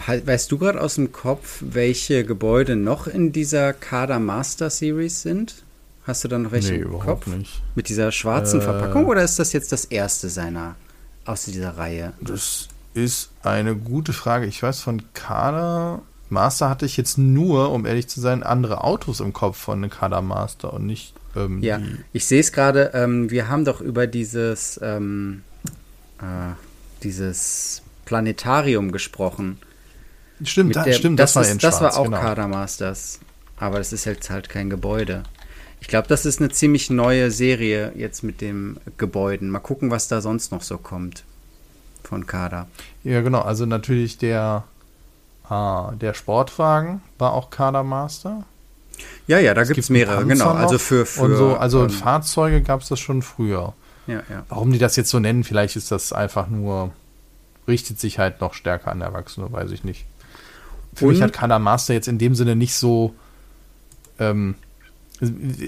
Weißt 0.06 0.50
du 0.52 0.58
gerade 0.58 0.80
aus 0.80 0.96
dem 0.96 1.12
Kopf, 1.12 1.58
welche 1.60 2.24
Gebäude 2.24 2.76
noch 2.76 3.06
in 3.06 3.32
dieser 3.32 3.72
Kader 3.72 4.18
Master 4.18 4.70
Series 4.70 5.22
sind? 5.22 5.62
Hast 6.04 6.22
du 6.24 6.28
da 6.28 6.38
noch 6.38 6.52
welche 6.52 6.72
Nee, 6.72 6.78
im 6.80 6.88
überhaupt 6.88 7.24
Kopf? 7.24 7.26
nicht. 7.36 7.62
Mit 7.74 7.88
dieser 7.88 8.12
schwarzen 8.12 8.60
Äh. 8.60 8.62
Verpackung 8.62 9.06
oder 9.06 9.22
ist 9.24 9.38
das 9.38 9.52
jetzt 9.52 9.72
das 9.72 9.84
erste 9.86 10.28
seiner 10.28 10.76
aus 11.24 11.44
dieser 11.46 11.76
Reihe? 11.76 12.12
Das 12.20 12.68
ist 12.94 13.30
eine 13.42 13.74
gute 13.74 14.12
Frage. 14.12 14.46
Ich 14.46 14.62
weiß 14.62 14.80
von 14.80 15.02
Kader 15.14 16.02
Master 16.28 16.68
hatte 16.68 16.86
ich 16.86 16.96
jetzt 16.96 17.18
nur, 17.18 17.70
um 17.70 17.86
ehrlich 17.86 18.08
zu 18.08 18.20
sein, 18.20 18.42
andere 18.42 18.82
Autos 18.82 19.20
im 19.20 19.32
Kopf 19.32 19.56
von 19.58 19.88
Kader 19.90 20.22
Master 20.22 20.72
und 20.72 20.86
nicht 20.86 21.14
ähm, 21.36 21.62
Ja, 21.62 21.80
ich 22.12 22.26
sehe 22.26 22.40
es 22.40 22.52
gerade. 22.52 22.90
Ähm, 22.94 23.30
wir 23.30 23.48
haben 23.48 23.64
doch 23.64 23.80
über 23.80 24.06
dieses, 24.08 24.80
ähm, 24.82 25.42
äh, 26.20 26.54
dieses 27.04 27.82
Planetarium 28.06 28.90
gesprochen. 28.92 29.58
Stimmt, 30.44 30.76
da, 30.76 30.84
der- 30.84 30.92
stimmt, 30.92 31.18
das, 31.18 31.32
das, 31.32 31.46
war 31.46 31.52
ist, 31.52 31.62
das 31.64 31.80
war 31.80 31.96
auch 31.96 32.04
genau. 32.04 32.20
Kader 32.20 32.48
Masters. 32.48 33.20
Aber 33.56 33.78
das 33.78 33.92
ist 33.92 34.04
jetzt 34.04 34.28
halt 34.28 34.48
kein 34.48 34.68
Gebäude. 34.68 35.22
Ich 35.80 35.88
glaube, 35.88 36.08
das 36.08 36.26
ist 36.26 36.40
eine 36.40 36.50
ziemlich 36.50 36.90
neue 36.90 37.30
Serie 37.30 37.92
jetzt 37.96 38.22
mit 38.22 38.40
dem 38.40 38.78
Gebäuden. 38.98 39.48
Mal 39.50 39.60
gucken, 39.60 39.90
was 39.90 40.08
da 40.08 40.20
sonst 40.20 40.52
noch 40.52 40.62
so 40.62 40.78
kommt 40.78 41.24
von 42.02 42.26
Kader. 42.26 42.66
Ja, 43.04 43.20
genau. 43.22 43.40
Also 43.40 43.66
natürlich 43.66 44.18
der, 44.18 44.64
ah, 45.48 45.92
der 46.00 46.14
Sportwagen 46.14 47.00
war 47.18 47.32
auch 47.32 47.50
Kader 47.50 47.82
Master. 47.82 48.44
Ja, 49.26 49.38
ja, 49.38 49.54
da 49.54 49.64
gibt 49.64 49.78
es 49.78 49.90
mehrere, 49.90 50.24
Panzer 50.24 50.28
genau. 50.28 50.50
Also 50.52 50.78
für, 50.78 51.04
für 51.04 51.22
und 51.22 51.36
so, 51.36 51.56
also 51.56 51.84
ähm, 51.84 51.90
Fahrzeuge 51.90 52.62
gab 52.62 52.80
es 52.80 52.88
das 52.88 53.00
schon 53.00 53.22
früher. 53.22 53.74
ja, 54.06 54.22
ja. 54.30 54.44
Warum 54.48 54.72
die 54.72 54.78
das 54.78 54.96
jetzt 54.96 55.10
so 55.10 55.18
nennen, 55.18 55.44
vielleicht 55.44 55.76
ist 55.76 55.90
das 55.90 56.12
einfach 56.12 56.48
nur 56.48 56.92
richtet 57.68 58.00
sich 58.00 58.18
halt 58.18 58.40
noch 58.40 58.54
stärker 58.54 58.92
an 58.92 59.00
Erwachsene, 59.00 59.50
weiß 59.52 59.72
ich 59.72 59.84
nicht. 59.84 60.06
Für 60.96 61.04
Und? 61.04 61.12
mich 61.12 61.22
hat 61.22 61.34
Kada 61.34 61.58
Master 61.58 61.92
jetzt 61.92 62.08
in 62.08 62.18
dem 62.18 62.34
Sinne 62.34 62.56
nicht 62.56 62.74
so, 62.74 63.14
ähm, 64.18 64.54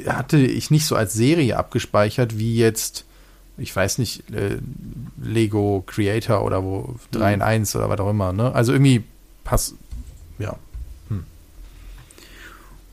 hatte 0.07 0.39
ich 0.39 0.71
nicht 0.71 0.87
so 0.87 0.97
als 0.97 1.13
Serie 1.13 1.59
abgespeichert, 1.59 2.39
wie 2.39 2.57
jetzt, 2.57 3.05
ich 3.59 3.75
weiß 3.77 3.99
nicht, 3.99 4.31
äh, 4.31 4.57
Lego 5.23 5.85
Creator 5.87 6.43
oder 6.43 6.65
wo 6.65 6.97
3 7.11 7.35
in 7.35 7.43
1 7.43 7.75
mhm. 7.75 7.81
oder 7.81 7.91
was 7.91 8.01
auch 8.01 8.11
immer, 8.11 8.33
ne? 8.33 8.55
Also 8.55 8.73
irgendwie 8.73 9.05
passt, 9.45 9.75
ja. 10.39 10.57
Hm. 11.09 11.25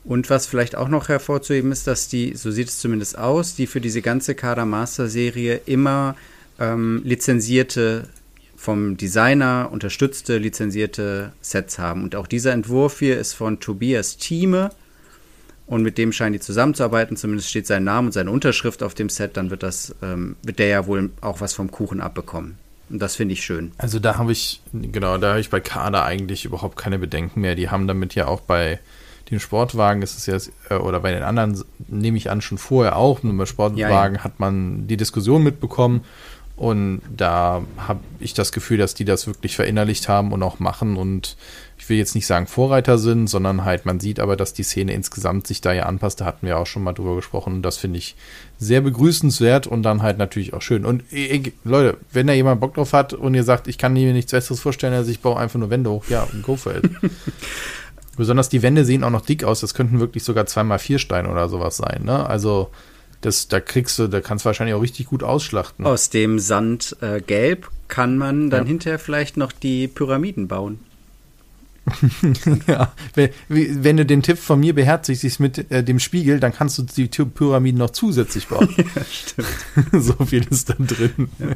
Und 0.04 0.28
was 0.28 0.46
vielleicht 0.46 0.76
auch 0.76 0.88
noch 0.88 1.08
hervorzuheben 1.08 1.72
ist, 1.72 1.86
dass 1.86 2.08
die, 2.08 2.36
so 2.36 2.50
sieht 2.50 2.68
es 2.68 2.78
zumindest 2.80 3.16
aus, 3.16 3.54
die 3.54 3.66
für 3.66 3.80
diese 3.80 4.02
ganze 4.02 4.34
Kada 4.34 4.66
Master 4.66 5.08
Serie 5.08 5.62
immer 5.64 6.16
ähm, 6.58 7.00
lizenzierte 7.02 8.08
vom 8.66 8.96
Designer 8.96 9.68
unterstützte 9.70 10.38
lizenzierte 10.38 11.32
Sets 11.40 11.78
haben. 11.78 12.02
Und 12.02 12.16
auch 12.16 12.26
dieser 12.26 12.52
Entwurf 12.52 12.98
hier 12.98 13.16
ist 13.16 13.32
von 13.32 13.60
Tobias 13.60 14.16
Thieme 14.16 14.72
und 15.68 15.84
mit 15.84 15.98
dem 15.98 16.10
scheinen 16.10 16.32
die 16.32 16.40
zusammenzuarbeiten. 16.40 17.16
Zumindest 17.16 17.48
steht 17.48 17.68
sein 17.68 17.84
Name 17.84 18.08
und 18.08 18.12
seine 18.12 18.28
Unterschrift 18.28 18.82
auf 18.82 18.94
dem 18.94 19.08
Set. 19.08 19.36
Dann 19.36 19.50
wird 19.50 19.62
das, 19.62 19.94
ähm, 20.02 20.34
wird 20.42 20.58
der 20.58 20.66
ja 20.66 20.86
wohl 20.88 21.10
auch 21.20 21.40
was 21.40 21.54
vom 21.54 21.70
Kuchen 21.70 22.00
abbekommen. 22.00 22.58
Und 22.90 22.98
das 22.98 23.14
finde 23.14 23.34
ich 23.34 23.44
schön. 23.44 23.70
Also 23.78 24.00
da 24.00 24.18
habe 24.18 24.32
ich, 24.32 24.60
genau, 24.72 25.16
da 25.16 25.30
habe 25.30 25.40
ich 25.40 25.50
bei 25.50 25.60
Kader 25.60 26.04
eigentlich 26.04 26.44
überhaupt 26.44 26.76
keine 26.76 26.98
Bedenken 26.98 27.42
mehr. 27.42 27.54
Die 27.54 27.70
haben 27.70 27.86
damit 27.86 28.16
ja 28.16 28.26
auch 28.26 28.40
bei 28.40 28.80
den 29.30 29.38
Sportwagen 29.38 30.02
ist 30.02 30.18
es 30.18 30.26
jetzt, 30.26 30.50
äh, 30.70 30.74
oder 30.74 30.98
bei 31.00 31.12
den 31.12 31.22
anderen 31.22 31.62
nehme 31.86 32.16
ich 32.16 32.30
an, 32.30 32.40
schon 32.40 32.58
vorher 32.58 32.96
auch, 32.96 33.22
nur 33.22 33.36
bei 33.36 33.46
Sportwagen 33.46 34.14
ja, 34.14 34.20
ja. 34.20 34.24
hat 34.24 34.40
man 34.40 34.88
die 34.88 34.96
Diskussion 34.96 35.44
mitbekommen 35.44 36.02
und 36.56 37.02
da 37.14 37.62
habe 37.76 38.00
ich 38.18 38.32
das 38.32 38.50
Gefühl, 38.50 38.78
dass 38.78 38.94
die 38.94 39.04
das 39.04 39.26
wirklich 39.26 39.56
verinnerlicht 39.56 40.08
haben 40.08 40.32
und 40.32 40.42
auch 40.42 40.58
machen. 40.58 40.96
Und 40.96 41.36
ich 41.76 41.86
will 41.90 41.98
jetzt 41.98 42.14
nicht 42.14 42.26
sagen 42.26 42.46
Vorreiter 42.46 42.96
sind, 42.96 43.26
sondern 43.26 43.66
halt, 43.66 43.84
man 43.84 44.00
sieht 44.00 44.20
aber, 44.20 44.36
dass 44.36 44.54
die 44.54 44.62
Szene 44.62 44.94
insgesamt 44.94 45.46
sich 45.46 45.60
da 45.60 45.74
ja 45.74 45.84
anpasst. 45.84 46.22
Da 46.22 46.24
hatten 46.24 46.46
wir 46.46 46.58
auch 46.58 46.66
schon 46.66 46.82
mal 46.82 46.94
drüber 46.94 47.14
gesprochen. 47.14 47.56
Und 47.56 47.62
das 47.62 47.76
finde 47.76 47.98
ich 47.98 48.16
sehr 48.58 48.80
begrüßenswert 48.80 49.66
und 49.66 49.82
dann 49.82 50.00
halt 50.00 50.16
natürlich 50.16 50.54
auch 50.54 50.62
schön. 50.62 50.86
Und 50.86 51.04
ich, 51.12 51.52
Leute, 51.64 51.98
wenn 52.10 52.26
da 52.26 52.32
jemand 52.32 52.58
Bock 52.62 52.72
drauf 52.72 52.94
hat 52.94 53.12
und 53.12 53.34
ihr 53.34 53.44
sagt, 53.44 53.68
ich 53.68 53.76
kann 53.76 53.92
mir 53.92 54.14
nichts 54.14 54.32
Besseres 54.32 54.60
vorstellen, 54.60 54.94
als 54.94 55.08
ich 55.08 55.20
baue 55.20 55.38
einfach 55.38 55.58
nur 55.58 55.68
Wände 55.68 55.90
hoch, 55.90 56.06
ja, 56.08 56.26
go 56.40 56.56
for 56.56 56.74
it. 56.74 56.88
Besonders 58.16 58.48
die 58.48 58.62
Wände 58.62 58.86
sehen 58.86 59.04
auch 59.04 59.10
noch 59.10 59.26
dick 59.26 59.44
aus. 59.44 59.60
Das 59.60 59.74
könnten 59.74 60.00
wirklich 60.00 60.24
sogar 60.24 60.46
zweimal 60.46 60.78
vier 60.78 60.98
Steine 60.98 61.28
oder 61.28 61.50
sowas 61.50 61.76
sein. 61.76 62.04
Ne? 62.04 62.26
Also 62.26 62.70
das, 63.26 63.48
da 63.48 63.58
kriegst 63.58 63.98
du, 63.98 64.06
da 64.06 64.20
kannst 64.20 64.44
du 64.44 64.46
wahrscheinlich 64.46 64.74
auch 64.74 64.82
richtig 64.82 65.06
gut 65.06 65.24
ausschlachten. 65.24 65.84
Aus 65.84 66.10
dem 66.10 66.38
Sand 66.38 66.96
äh, 67.00 67.20
gelb 67.20 67.68
kann 67.88 68.16
man 68.16 68.50
dann 68.50 68.62
ja. 68.62 68.68
hinterher 68.68 68.98
vielleicht 69.00 69.36
noch 69.36 69.50
die 69.50 69.88
Pyramiden 69.88 70.46
bauen. 70.46 70.78
ja, 72.66 72.92
wenn, 73.14 73.96
du 73.96 74.04
den 74.04 74.22
Tipp 74.22 74.38
von 74.38 74.58
mir 74.58 74.74
beherzigst 74.74 75.38
mit 75.38 75.70
äh, 75.70 75.84
dem 75.84 76.00
Spiegel, 76.00 76.40
dann 76.40 76.52
kannst 76.52 76.78
du 76.78 76.82
die 76.82 77.06
Pyramiden 77.06 77.78
noch 77.78 77.90
zusätzlich 77.90 78.48
bauen. 78.48 78.68
ja, 78.76 79.04
stimmt. 79.04 79.48
so 80.04 80.24
viel 80.24 80.44
ist 80.50 80.70
da 80.70 80.74
drin. 80.78 81.28
Ja. 81.38 81.46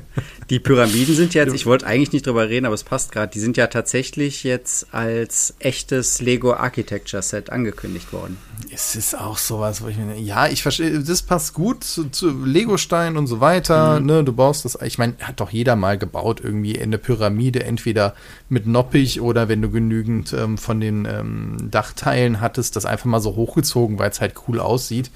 Die 0.48 0.60
Pyramiden 0.60 1.14
sind 1.14 1.34
jetzt, 1.34 1.54
ich 1.54 1.66
wollte 1.66 1.86
eigentlich 1.86 2.12
nicht 2.12 2.26
drüber 2.26 2.48
reden, 2.48 2.66
aber 2.66 2.74
es 2.74 2.84
passt 2.84 3.10
gerade, 3.10 3.32
die 3.32 3.40
sind 3.40 3.56
ja 3.56 3.66
tatsächlich 3.66 4.44
jetzt 4.44 4.94
als 4.94 5.54
echtes 5.58 6.20
Lego 6.20 6.54
Architecture 6.54 7.22
Set 7.22 7.50
angekündigt 7.50 8.12
worden. 8.12 8.36
Es 8.72 8.94
ist 8.94 9.18
auch 9.18 9.38
sowas, 9.38 9.82
wo 9.82 9.88
ich 9.88 9.96
mir, 9.96 10.16
ja, 10.16 10.46
ich 10.46 10.62
verstehe, 10.62 11.00
das 11.00 11.22
passt 11.22 11.54
gut 11.54 11.82
zu, 11.82 12.08
zu 12.08 12.44
Lego-Stein 12.44 13.16
und 13.16 13.26
so 13.26 13.40
weiter, 13.40 13.98
mhm. 13.98 14.06
ne, 14.06 14.24
du 14.24 14.32
baust 14.32 14.64
das, 14.64 14.78
ich 14.82 14.98
meine, 14.98 15.14
hat 15.20 15.40
doch 15.40 15.50
jeder 15.50 15.74
mal 15.74 15.98
gebaut, 15.98 16.40
irgendwie 16.42 16.76
in 16.76 16.84
eine 16.84 16.98
Pyramide, 16.98 17.64
entweder 17.64 18.14
mit 18.48 18.66
Noppig 18.66 19.20
oder 19.20 19.48
wenn 19.48 19.62
du 19.62 19.70
genügend 19.70 20.19
und 20.20 20.34
ähm, 20.34 20.58
von 20.58 20.80
den 20.80 21.06
ähm, 21.06 21.56
Dachteilen 21.70 22.40
hattest, 22.40 22.76
das 22.76 22.84
einfach 22.84 23.06
mal 23.06 23.20
so 23.20 23.36
hochgezogen, 23.36 23.98
weil 23.98 24.10
es 24.10 24.20
halt 24.20 24.34
cool 24.46 24.60
aussieht. 24.60 25.10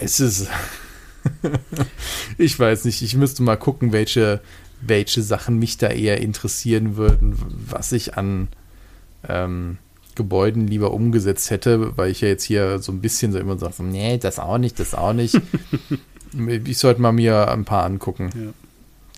Es 0.00 0.20
ist. 0.20 0.46
ich 2.38 2.58
weiß 2.58 2.84
nicht, 2.84 3.02
ich 3.02 3.16
müsste 3.16 3.42
mal 3.42 3.56
gucken, 3.56 3.92
welche, 3.92 4.40
welche 4.80 5.22
Sachen 5.22 5.58
mich 5.58 5.76
da 5.76 5.88
eher 5.88 6.20
interessieren 6.20 6.96
würden, 6.96 7.36
was 7.68 7.90
ich 7.90 8.16
an 8.16 8.48
ähm, 9.28 9.78
Gebäuden 10.14 10.68
lieber 10.68 10.92
umgesetzt 10.92 11.50
hätte, 11.50 11.96
weil 11.98 12.10
ich 12.10 12.20
ja 12.20 12.28
jetzt 12.28 12.44
hier 12.44 12.78
so 12.78 12.92
ein 12.92 13.00
bisschen 13.00 13.32
so 13.32 13.38
immer 13.38 13.58
sage, 13.58 13.74
so, 13.76 13.82
nee, 13.82 14.18
das 14.18 14.38
auch 14.38 14.58
nicht, 14.58 14.78
das 14.78 14.94
auch 14.94 15.12
nicht. 15.12 15.40
ich 16.64 16.78
sollte 16.78 17.02
mal 17.02 17.12
mir 17.12 17.50
ein 17.50 17.64
paar 17.64 17.84
angucken. 17.84 18.30
Ja 18.34 18.52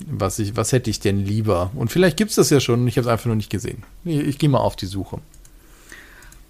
was, 0.06 0.38
ich, 0.38 0.56
was 0.56 0.72
hätte 0.72 0.90
ich 0.90 1.00
denn 1.00 1.18
lieber? 1.18 1.70
Und 1.74 1.90
vielleicht 1.90 2.16
gibt 2.16 2.30
es 2.30 2.36
das 2.36 2.50
ja 2.50 2.60
schon, 2.60 2.86
ich 2.86 2.96
habe 2.96 3.06
es 3.06 3.12
einfach 3.12 3.26
noch 3.26 3.34
nicht 3.34 3.50
gesehen. 3.50 3.82
Ich, 4.04 4.18
ich 4.18 4.38
gehe 4.38 4.48
mal 4.48 4.58
auf 4.58 4.76
die 4.76 4.86
Suche. 4.86 5.18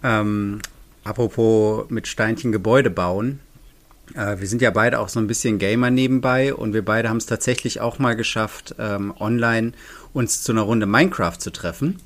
Ähm, 0.02 0.60
apropos 1.04 1.88
mit 1.90 2.06
Steinchen 2.06 2.52
Gebäude 2.52 2.90
bauen. 2.90 3.40
Äh, 4.14 4.40
wir 4.40 4.48
sind 4.48 4.62
ja 4.62 4.70
beide 4.70 4.98
auch 4.98 5.08
so 5.08 5.20
ein 5.20 5.26
bisschen 5.26 5.58
Gamer 5.58 5.90
nebenbei 5.90 6.54
und 6.54 6.74
wir 6.74 6.84
beide 6.84 7.08
haben 7.08 7.18
es 7.18 7.26
tatsächlich 7.26 7.80
auch 7.80 7.98
mal 7.98 8.14
geschafft, 8.14 8.74
ähm, 8.78 9.14
online 9.18 9.72
uns 10.12 10.42
zu 10.42 10.52
einer 10.52 10.62
Runde 10.62 10.86
Minecraft 10.86 11.38
zu 11.38 11.50
treffen. 11.50 12.00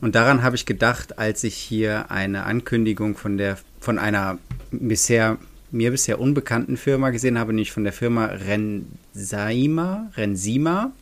Und 0.00 0.16
daran 0.16 0.42
habe 0.42 0.56
ich 0.56 0.66
gedacht, 0.66 1.18
als 1.18 1.44
ich 1.44 1.54
hier 1.54 2.10
eine 2.10 2.44
Ankündigung 2.44 3.16
von 3.16 3.38
der 3.38 3.56
von 3.78 3.98
einer 3.98 4.38
bisher 4.70 5.38
mir 5.72 5.90
bisher 5.90 6.20
unbekannten 6.20 6.76
Firma 6.76 7.10
gesehen 7.10 7.36
habe, 7.38 7.52
nämlich 7.52 7.72
von 7.72 7.82
der 7.84 7.92
Firma 7.92 8.26
Rensaima. 8.26 10.10
Rensima. 10.16 10.92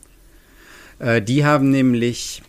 Äh, 0.99 1.21
die 1.21 1.45
haben 1.45 1.69
nämlich 1.71 2.43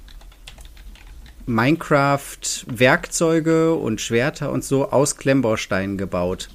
Minecraft-Werkzeuge 1.47 3.73
und 3.73 3.99
Schwerter 3.99 4.51
und 4.51 4.63
so 4.63 4.91
aus 4.91 5.17
Klemmbausteinen 5.17 5.97
gebaut. 5.97 6.49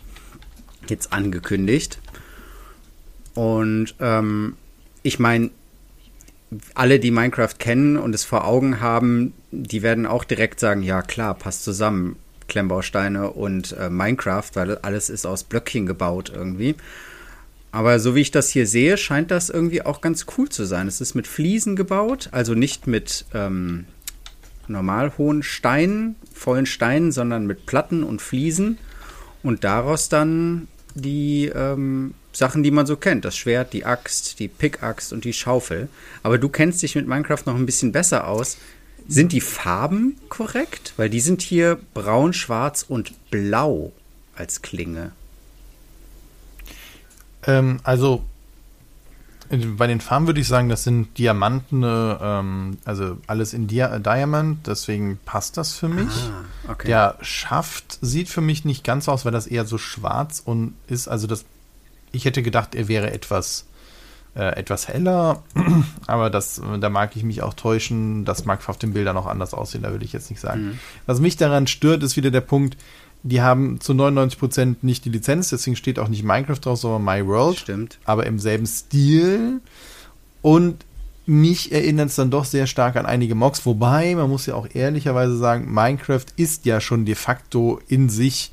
Jetzt 0.88 1.12
angekündigt. 1.12 1.98
Und 3.34 3.96
ähm, 4.00 4.56
ich 5.02 5.18
meine, 5.18 5.50
alle, 6.74 7.00
die 7.00 7.10
Minecraft 7.10 7.58
kennen 7.58 7.96
und 7.96 8.14
es 8.14 8.24
vor 8.24 8.46
Augen 8.46 8.80
haben, 8.80 9.34
die 9.50 9.82
werden 9.82 10.06
auch 10.06 10.22
direkt 10.24 10.60
sagen, 10.60 10.82
ja 10.82 11.02
klar, 11.02 11.34
passt 11.34 11.64
zusammen. 11.64 12.16
Klemmbausteine 12.48 13.30
und 13.30 13.76
äh, 13.78 13.90
Minecraft, 13.90 14.50
weil 14.54 14.78
alles 14.78 15.10
ist 15.10 15.26
aus 15.26 15.44
Blöckchen 15.44 15.86
gebaut 15.86 16.32
irgendwie. 16.34 16.74
Aber 17.72 17.98
so 17.98 18.14
wie 18.14 18.20
ich 18.22 18.30
das 18.30 18.50
hier 18.50 18.66
sehe, 18.66 18.96
scheint 18.96 19.30
das 19.30 19.50
irgendwie 19.50 19.82
auch 19.82 20.00
ganz 20.00 20.26
cool 20.38 20.48
zu 20.48 20.64
sein. 20.64 20.88
Es 20.88 21.00
ist 21.00 21.14
mit 21.14 21.26
Fliesen 21.26 21.76
gebaut, 21.76 22.30
also 22.32 22.54
nicht 22.54 22.86
mit 22.86 23.26
ähm, 23.34 23.84
normal 24.66 25.12
hohen 25.18 25.42
Steinen, 25.42 26.16
vollen 26.32 26.66
Steinen, 26.66 27.12
sondern 27.12 27.46
mit 27.46 27.66
Platten 27.66 28.02
und 28.02 28.22
Fliesen. 28.22 28.78
Und 29.42 29.64
daraus 29.64 30.08
dann 30.08 30.68
die 30.94 31.52
ähm, 31.54 32.14
Sachen, 32.32 32.62
die 32.62 32.70
man 32.70 32.86
so 32.86 32.96
kennt. 32.96 33.24
Das 33.24 33.36
Schwert, 33.36 33.72
die 33.72 33.84
Axt, 33.84 34.38
die 34.40 34.48
Pickaxe 34.48 35.14
und 35.14 35.24
die 35.24 35.32
Schaufel. 35.32 35.88
Aber 36.22 36.38
du 36.38 36.48
kennst 36.48 36.82
dich 36.82 36.94
mit 36.94 37.06
Minecraft 37.06 37.42
noch 37.46 37.56
ein 37.56 37.66
bisschen 37.66 37.92
besser 37.92 38.26
aus. 38.26 38.56
Sind 39.08 39.32
die 39.32 39.40
Farben 39.40 40.16
korrekt? 40.28 40.94
Weil 40.96 41.10
die 41.10 41.20
sind 41.20 41.42
hier 41.42 41.78
braun, 41.94 42.32
schwarz 42.32 42.84
und 42.86 43.30
blau 43.30 43.92
als 44.34 44.62
Klinge. 44.62 45.12
Ähm, 47.46 47.80
also 47.84 48.24
bei 49.48 49.86
den 49.86 50.00
Farben 50.00 50.26
würde 50.26 50.40
ich 50.40 50.48
sagen, 50.48 50.68
das 50.68 50.84
sind 50.84 51.18
Diamanten, 51.18 51.82
ähm, 51.84 52.78
also 52.84 53.18
alles 53.26 53.52
in 53.52 53.68
Dia 53.68 53.98
Diamond, 53.98 54.66
deswegen 54.66 55.18
passt 55.24 55.56
das 55.56 55.74
für 55.74 55.88
mich. 55.88 56.08
Ah, 56.08 56.72
okay. 56.72 56.88
Der 56.88 57.16
Schaft 57.20 57.98
sieht 58.00 58.28
für 58.28 58.40
mich 58.40 58.64
nicht 58.64 58.82
ganz 58.82 59.08
aus, 59.08 59.24
weil 59.24 59.32
das 59.32 59.46
eher 59.46 59.64
so 59.64 59.78
schwarz 59.78 60.42
und 60.44 60.74
ist. 60.88 61.06
Also 61.06 61.26
das, 61.26 61.44
ich 62.12 62.24
hätte 62.24 62.42
gedacht, 62.42 62.74
er 62.74 62.88
wäre 62.88 63.12
etwas 63.12 63.66
äh, 64.36 64.56
etwas 64.56 64.88
heller, 64.88 65.42
aber 66.06 66.30
das, 66.30 66.60
da 66.80 66.88
mag 66.90 67.16
ich 67.16 67.24
mich 67.24 67.42
auch 67.42 67.54
täuschen. 67.54 68.24
Das 68.24 68.44
mag 68.44 68.68
auf 68.68 68.78
den 68.78 68.92
Bildern 68.92 69.16
auch 69.16 69.26
anders 69.26 69.54
aussehen, 69.54 69.82
da 69.82 69.90
würde 69.90 70.04
ich 70.04 70.12
jetzt 70.12 70.30
nicht 70.30 70.40
sagen. 70.40 70.62
Mhm. 70.62 70.78
Was 71.06 71.20
mich 71.20 71.36
daran 71.36 71.66
stört, 71.66 72.02
ist 72.02 72.16
wieder 72.16 72.30
der 72.30 72.42
Punkt, 72.42 72.76
die 73.22 73.42
haben 73.42 73.80
zu 73.80 73.92
99% 73.92 74.76
nicht 74.82 75.04
die 75.04 75.10
Lizenz, 75.10 75.50
deswegen 75.50 75.74
steht 75.74 75.98
auch 75.98 76.08
nicht 76.08 76.22
Minecraft 76.22 76.60
drauf, 76.60 76.78
sondern 76.78 77.04
My 77.04 77.26
World. 77.26 77.58
Stimmt. 77.58 77.98
Aber 78.04 78.26
im 78.26 78.38
selben 78.38 78.66
Stil. 78.66 79.60
Und 80.42 80.84
mich 81.26 81.72
erinnert 81.72 82.10
es 82.10 82.16
dann 82.16 82.30
doch 82.30 82.44
sehr 82.44 82.68
stark 82.68 82.94
an 82.94 83.04
einige 83.04 83.34
Mocks, 83.34 83.66
wobei 83.66 84.14
man 84.14 84.30
muss 84.30 84.46
ja 84.46 84.54
auch 84.54 84.68
ehrlicherweise 84.72 85.36
sagen, 85.36 85.72
Minecraft 85.72 86.26
ist 86.36 86.66
ja 86.66 86.80
schon 86.80 87.04
de 87.04 87.16
facto 87.16 87.80
in 87.88 88.08
sich 88.08 88.52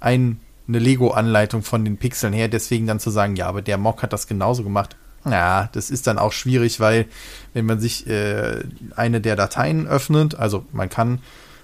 ein, 0.00 0.40
eine 0.68 0.80
Lego-Anleitung 0.80 1.62
von 1.62 1.84
den 1.84 1.96
Pixeln 1.96 2.34
her, 2.34 2.48
deswegen 2.48 2.86
dann 2.86 3.00
zu 3.00 3.08
sagen, 3.08 3.36
ja, 3.36 3.46
aber 3.46 3.62
der 3.62 3.78
Mock 3.78 4.02
hat 4.02 4.12
das 4.12 4.26
genauso 4.26 4.64
gemacht, 4.64 4.96
ja, 5.24 5.68
das 5.72 5.90
ist 5.90 6.06
dann 6.06 6.18
auch 6.18 6.32
schwierig, 6.32 6.80
weil 6.80 7.06
wenn 7.52 7.66
man 7.66 7.80
sich 7.80 8.06
äh, 8.06 8.62
eine 8.96 9.20
der 9.20 9.36
Dateien 9.36 9.86
öffnet, 9.86 10.34
also 10.34 10.64
man 10.72 10.88
kann 10.88 11.20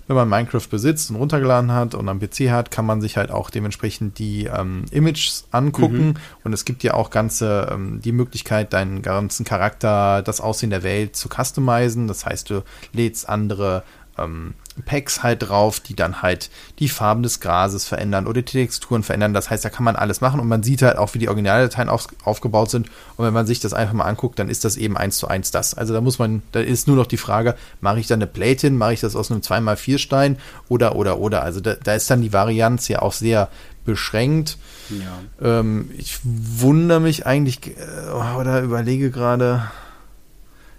wenn 0.07 0.17
man 0.17 0.29
Minecraft 0.29 0.69
besitzt 0.71 1.11
und 1.11 1.17
runtergeladen 1.17 1.73
hat 1.73 1.95
und 1.95 2.09
am 2.09 2.21
PC 2.21 2.51
hat, 2.51 2.71
kann 2.71 2.87
man 2.87 3.01
sich 3.01 3.17
halt 3.17 3.31
auch 3.31 3.51
dementsprechend 3.51 4.19
die 4.19 4.45
ähm, 4.45 4.85
Images 4.91 5.49
angucken. 5.51 6.09
Mhm. 6.09 6.15
Und 6.45 6.53
es 6.53 6.65
gibt 6.65 6.85
ja 6.85 6.95
auch 6.95 7.11
ganze 7.11 7.69
ähm, 7.73 8.01
die 8.03 8.13
Möglichkeit, 8.13 8.73
deinen 8.73 9.03
ganzen 9.03 9.45
Charakter, 9.45 10.23
das 10.23 10.41
Aussehen 10.41 10.71
der 10.71 10.85
Welt 10.85 11.17
zu 11.17 11.29
customizen. 11.29 12.07
Das 12.07 12.25
heißt, 12.25 12.51
du 12.51 12.63
lädst 12.93 13.29
andere 13.29 13.83
ähm, 14.17 14.55
Packs 14.85 15.23
halt 15.23 15.49
drauf, 15.49 15.81
die 15.81 15.95
dann 15.95 16.23
halt 16.23 16.51
die 16.79 16.89
Farben 16.89 17.23
des 17.23 17.41
Grases 17.41 17.85
verändern 17.85 18.27
oder 18.27 18.43
die 18.43 18.53
Texturen 18.53 19.03
verändern. 19.03 19.35
Das 19.35 19.51
heißt, 19.51 19.65
da 19.65 19.71
kann 19.71 19.85
man 19.85 19.97
alles 19.97 20.21
machen 20.21 20.41
und 20.41 20.49
man 20.49 20.63
sieht 20.63 20.83
halt 20.83 20.99
auch, 20.99 21.15
wie 21.15 21.19
die 21.19 21.29
Originaldateien 21.29 21.89
auf, 21.89 22.07
aufgebaut 22.25 22.71
sind. 22.71 22.89
Und 23.17 23.25
wenn 23.25 23.35
man 23.35 23.47
sich 23.47 23.61
das 23.61 23.73
einfach 23.73 23.95
mal 23.95 24.05
anguckt, 24.05 24.39
dann 24.39 24.49
ist 24.49 24.65
das 24.65 24.77
eben 24.77 24.97
eins 24.97 25.19
zu 25.19 25.29
eins 25.29 25.51
das. 25.51 25.75
Also 25.75 25.95
da 25.95 26.01
muss 26.01 26.19
man, 26.19 26.43
da 26.53 26.61
ist 26.61 26.87
nur 26.87 26.97
noch 26.97 27.07
die 27.07 27.17
Frage, 27.17 27.57
mache 27.81 28.01
ich 28.01 28.07
da 28.07 28.15
eine 28.15 28.27
Plate 28.27 28.67
hin, 28.67 28.77
mache 28.77 28.95
ich 28.95 29.01
das 29.01 29.17
aus 29.17 29.31
einem 29.31 29.41
2x4 29.41 29.99
Stein 29.99 30.39
oder, 30.69 30.97
oder, 30.97 31.19
oder. 31.19 31.43
Also 31.43 31.61
da, 31.61 31.75
da 31.75 31.95
ist 31.95 32.11
dann 32.11 32.23
die 32.23 32.33
Varianz 32.33 32.89
ja 32.89 33.01
auch 33.01 33.13
sehr 33.13 33.49
beschränkt. 33.85 34.59
Ja. 34.91 35.61
Ähm, 35.61 35.91
ich 35.97 36.19
wundere 36.23 37.01
mich 37.01 37.25
eigentlich 37.25 37.61
äh, 37.67 38.11
oder 38.39 38.61
überlege 38.61 39.11
gerade, 39.11 39.71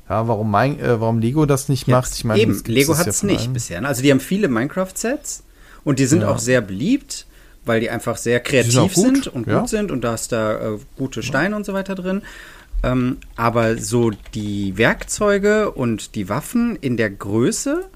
ja, 0.10 0.28
warum, 0.28 0.50
mein, 0.50 0.80
äh, 0.80 1.00
warum 1.00 1.20
Lego 1.20 1.46
das 1.46 1.70
nicht 1.70 1.88
macht. 1.88 2.14
Ich 2.14 2.24
meine, 2.24 2.42
eben, 2.42 2.62
Lego 2.66 2.98
hat 2.98 3.08
es 3.08 3.22
ja 3.22 3.28
nicht 3.28 3.42
allen. 3.42 3.54
bisher. 3.54 3.82
Ne? 3.82 3.88
Also 3.88 4.02
die 4.02 4.12
haben 4.12 4.20
viele 4.20 4.48
Minecraft-Sets 4.48 5.44
und 5.84 6.00
die 6.00 6.06
sind 6.06 6.22
ja. 6.22 6.30
auch 6.30 6.40
sehr 6.40 6.62
beliebt, 6.62 7.26
weil 7.66 7.82
die 7.82 7.90
einfach 7.90 8.18
sehr 8.18 8.40
kreativ 8.40 8.96
sind 8.96 9.28
und 9.28 9.48
ja. 9.48 9.60
gut 9.60 9.70
sind 9.70 9.92
und 9.92 10.02
da 10.04 10.14
ist 10.14 10.32
da 10.32 10.76
äh, 10.76 10.78
gute 10.98 11.24
Steine 11.24 11.56
und 11.56 11.66
so 11.66 11.74
weiter 11.74 11.96
drin. 11.96 12.22
Ähm, 12.84 13.18
aber 13.36 13.78
so 13.78 14.12
die 14.34 14.78
Werkzeuge 14.78 15.72
und 15.72 16.16
die 16.16 16.30
Waffen 16.30 16.76
in 16.76 16.96
der 16.96 17.10
Größe 17.10 17.90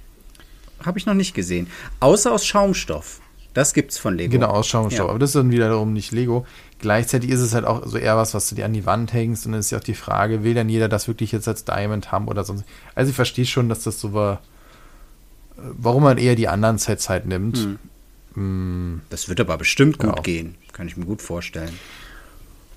habe 0.84 0.98
ich 0.98 1.06
noch 1.06 1.14
nicht 1.14 1.34
gesehen. 1.34 1.68
Außer 2.00 2.32
aus 2.32 2.46
Schaumstoff. 2.46 3.22
Das 3.54 3.74
gibt's 3.74 3.98
von 3.98 4.18
Lego. 4.18 4.32
Genau, 4.32 4.48
aus 4.48 4.68
Schaumstoff. 4.68 5.10
Aber 5.10 5.20
das 5.20 5.32
ist 5.32 5.36
dann 5.36 5.52
wiederum 5.52 5.94
nicht 5.94 6.12
Lego. 6.12 6.46
Gleichzeitig 6.82 7.30
ist 7.30 7.40
es 7.40 7.54
halt 7.54 7.66
auch 7.66 7.86
so 7.86 7.98
eher 7.98 8.18
was, 8.18 8.34
was 8.34 8.50
du 8.50 8.56
dir 8.56 8.66
an 8.66 8.74
die 8.74 8.86
Wand 8.86 9.14
hängst. 9.14 9.46
Und 9.46 9.54
dann 9.54 9.60
ist 9.60 9.72
ja 9.72 9.78
auch 9.78 9.84
die 9.84 9.94
Frage, 9.94 10.44
will 10.44 10.54
denn 10.54 10.68
jeder 10.68 10.90
das 10.90 11.08
wirklich 11.08 11.32
jetzt 11.32 11.48
als 11.48 11.64
Diamond 11.64 12.12
haben 12.12 12.28
oder 12.28 12.44
sonst? 12.44 12.66
Also 12.96 13.10
ich 13.10 13.16
verstehe 13.16 13.46
schon, 13.46 13.70
dass 13.70 13.84
das 13.84 14.00
so 14.00 14.14
war, 14.14 14.42
warum 15.56 16.04
man 16.04 16.18
eher 16.18 16.36
die 16.36 16.48
anderen 16.48 16.80
Sets 16.80 17.08
halt 17.08 17.26
nimmt. 17.28 17.58
Hm. 17.58 17.80
Hm. 18.34 19.02
Das 19.10 19.30
wird 19.30 19.40
aber 19.40 19.58
bestimmt 19.58 20.00
gut 20.00 20.16
ja. 20.16 20.22
gehen. 20.22 20.56
Kann 20.74 20.88
ich 20.88 20.98
mir 20.98 21.06
gut 21.06 21.22
vorstellen. 21.22 21.78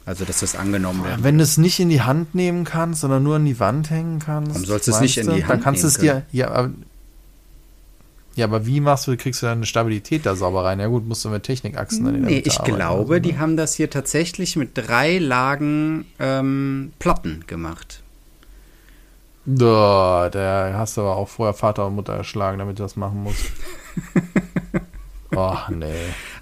Also, 0.07 0.27
dass 0.27 0.41
das 0.41 0.55
angenommen 0.55 1.03
wird. 1.03 1.23
Wenn 1.23 1.39
du 1.39 1.45
es 1.45 1.57
nicht 1.57 1.81
in 1.81 1.89
die 1.89 2.03
Hand 2.03 2.35
nehmen 2.35 2.65
kannst, 2.65 3.01
sondern 3.01 3.23
nur 3.23 3.37
an 3.37 3.47
die 3.47 3.59
Wand 3.59 3.89
hängen 3.89 4.19
kannst. 4.19 4.51
Warum 4.51 4.67
sollst 4.67 4.87
du 4.87 4.91
es 4.91 5.01
nicht 5.01 5.17
in 5.17 5.31
die 5.31 5.45
Hand 5.45 5.51
Dann 5.51 5.61
kannst 5.63 5.83
du 5.83 5.87
es 5.87 5.97
dir, 5.97 6.27
ja, 6.31 6.69
ja, 8.37 8.47
aber 8.47 8.67
wie 8.67 8.81
machst 8.81 9.07
du, 9.07 9.17
kriegst 9.17 9.43
du 9.43 9.47
deine 9.47 9.65
Stabilität 9.65 10.27
da 10.27 10.35
sauber 10.35 10.65
rein? 10.65 10.81
Ja 10.81 10.89
gut, 10.89 11.07
musst 11.07 11.25
du 11.25 11.29
mit 11.29 11.45
Technikachsen 11.45 12.05
dann 12.05 12.15
in 12.17 12.23
Nee, 12.23 12.43
ich 12.45 12.59
glaube, 12.63 13.15
so, 13.15 13.21
die 13.21 13.33
ne? 13.33 13.39
haben 13.39 13.57
das 13.57 13.75
hier 13.75 13.91
tatsächlich 13.91 14.57
mit 14.57 14.71
drei 14.75 15.19
Lagen 15.19 16.07
ähm, 16.19 16.93
Platten 16.99 17.45
gemacht. 17.47 18.03
Da, 19.47 20.31
da 20.33 20.75
hast 20.77 20.97
du 20.97 21.03
aber 21.03 21.17
auch 21.17 21.29
vorher 21.29 21.55
Vater 21.55 21.87
und 21.87 21.95
Mutter 21.95 22.15
erschlagen, 22.15 22.59
damit 22.59 22.79
du 22.79 22.83
das 22.83 22.97
machen 22.97 23.23
musst. 23.23 23.45
Oh, 25.37 25.57
nee. 25.71 25.93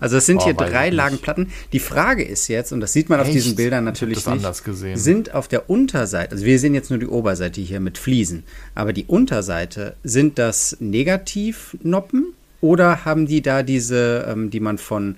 Also 0.00 0.16
es 0.16 0.26
sind 0.26 0.38
oh, 0.38 0.44
hier 0.44 0.55
drei 0.55 0.90
Lagen 0.90 1.18
Platten. 1.18 1.52
Die 1.72 1.78
Frage 1.78 2.22
ist 2.22 2.48
jetzt, 2.48 2.72
und 2.72 2.81
das 2.81 2.92
sieht 2.92 3.09
man 3.09 3.20
Echt? 3.20 3.28
auf 3.28 3.33
diesen 3.33 3.57
Bildern 3.57 3.85
natürlich 3.85 4.16
das 4.16 4.26
nicht, 4.26 4.37
anders 4.44 4.64
gesehen. 4.64 4.96
sind 4.96 5.35
auf 5.35 5.48
der 5.48 5.70
Unterseite, 5.70 6.33
also 6.33 6.44
wir 6.44 6.59
sehen 6.59 6.74
jetzt 6.74 6.90
nur 6.90 6.98
die 6.98 7.07
Oberseite 7.07 7.61
hier 7.61 7.81
mit 7.81 7.98
Fliesen, 7.98 8.44
aber 8.74 8.92
die 8.92 9.05
Unterseite, 9.05 9.96
sind 10.02 10.38
das 10.38 10.76
Negativnoppen 10.81 12.35
oder 12.61 13.05
haben 13.05 13.26
die 13.26 13.42
da 13.42 13.62
diese, 13.62 14.26
ähm, 14.28 14.50
die 14.50 14.61
man 14.61 14.78
von 14.78 15.16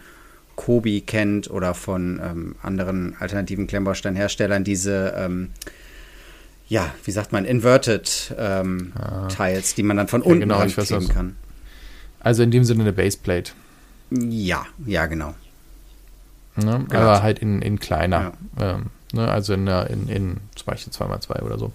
Kobi 0.57 1.01
kennt 1.01 1.51
oder 1.51 1.75
von 1.75 2.21
ähm, 2.23 2.55
anderen 2.63 3.17
alternativen 3.19 3.67
Klemmbausteinherstellern, 3.67 4.65
diese 4.65 5.15
ähm, 5.17 5.51
ja, 6.69 6.93
wie 7.05 7.11
sagt 7.11 7.33
man, 7.33 7.45
Inverted 7.45 8.35
ähm, 8.39 8.93
ah. 8.97 9.29
Teils, 9.29 9.75
die 9.75 9.83
man 9.83 9.97
dann 9.97 10.09
von 10.09 10.23
unten 10.23 10.49
ja, 10.49 10.57
genau, 10.57 10.59
rankleben 10.59 11.09
kann. 11.09 11.37
Also 12.21 12.43
in 12.43 12.51
dem 12.51 12.65
Sinne 12.65 12.83
eine 12.83 12.93
Baseplate. 12.93 13.53
Ja, 14.11 14.67
ja, 14.87 15.07
genau. 15.07 15.35
Ne? 16.57 16.87
Aber 16.91 17.23
halt 17.23 17.41
in, 17.41 17.63
in 17.63 17.81
kleiner. 17.81 18.33
Ja. 18.59 18.75
Ähm, 18.75 18.87
ne? 19.13 19.29
Also 19.29 19.55
in, 19.55 19.67
in, 19.67 20.09
in 20.09 20.37
zum 20.55 20.67
Beispiel 20.67 20.93
2x2 20.93 21.43
oder 21.43 21.59
so. 21.59 21.73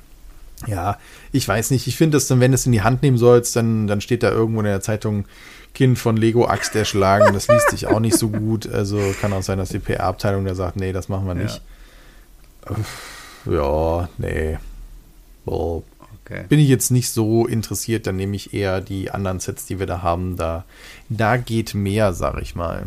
Ja, 0.68 0.98
ich 1.32 1.48
weiß 1.48 1.72
nicht. 1.72 1.88
Ich 1.88 1.98
finde 1.98 2.18
dass 2.18 2.28
dann, 2.28 2.40
wenn 2.40 2.52
du 2.52 2.56
es 2.56 2.66
in 2.66 2.72
die 2.72 2.82
Hand 2.82 3.02
nehmen 3.02 3.18
sollst, 3.18 3.56
dann, 3.56 3.88
dann 3.88 4.02
steht 4.02 4.24
da 4.24 4.32
irgendwo 4.32 4.60
in 4.60 4.66
der 4.66 4.82
Zeitung 4.82 5.26
Kind 5.74 6.00
von 6.00 6.18
Lego 6.18 6.46
Axt 6.48 6.76
erschlagen. 6.76 7.34
Das 7.34 7.48
liest 7.48 7.70
sich 7.70 7.88
auch 7.88 8.00
nicht 8.00 8.18
so 8.18 8.30
gut. 8.30 8.68
Also 8.68 9.00
kann 9.22 9.34
auch 9.34 9.44
sein, 9.44 9.58
dass 9.58 9.70
die 9.70 9.80
PR-Abteilung 9.80 10.46
da 10.46 10.56
sagt, 10.56 10.76
nee, 10.76 10.92
das 10.92 11.10
machen 11.10 11.28
wir 11.28 11.36
nicht. 11.36 11.62
Ja, 13.46 13.54
ja 13.54 14.10
nee. 14.18 14.58
Boah. 15.46 15.84
Okay. 16.30 16.44
Bin 16.48 16.60
ich 16.60 16.68
jetzt 16.68 16.92
nicht 16.92 17.10
so 17.10 17.48
interessiert, 17.48 18.06
dann 18.06 18.16
nehme 18.16 18.36
ich 18.36 18.54
eher 18.54 18.82
die 18.82 19.10
anderen 19.10 19.40
Sets, 19.40 19.66
die 19.66 19.80
wir 19.80 19.88
da 19.88 20.04
haben. 20.04 20.38
Da, 20.38 20.64
da 21.10 21.38
geht 21.38 21.74
mehr, 21.74 22.14
sag 22.14 22.40
ich 22.42 22.56
mal. 22.56 22.86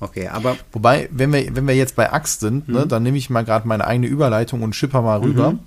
Okay, 0.00 0.28
aber. 0.28 0.56
Wobei, 0.72 1.08
wenn 1.10 1.32
wir, 1.32 1.56
wenn 1.56 1.66
wir 1.66 1.74
jetzt 1.74 1.96
bei 1.96 2.12
Axt 2.12 2.40
sind, 2.40 2.68
ne, 2.68 2.74
mhm. 2.74 2.80
ne, 2.80 2.86
dann 2.86 3.02
nehme 3.02 3.16
ich 3.16 3.30
mal 3.30 3.44
gerade 3.44 3.66
meine 3.66 3.86
eigene 3.86 4.06
Überleitung 4.06 4.62
und 4.62 4.76
schipper 4.76 5.00
mal 5.00 5.20
rüber. 5.20 5.52
Mhm. 5.52 5.60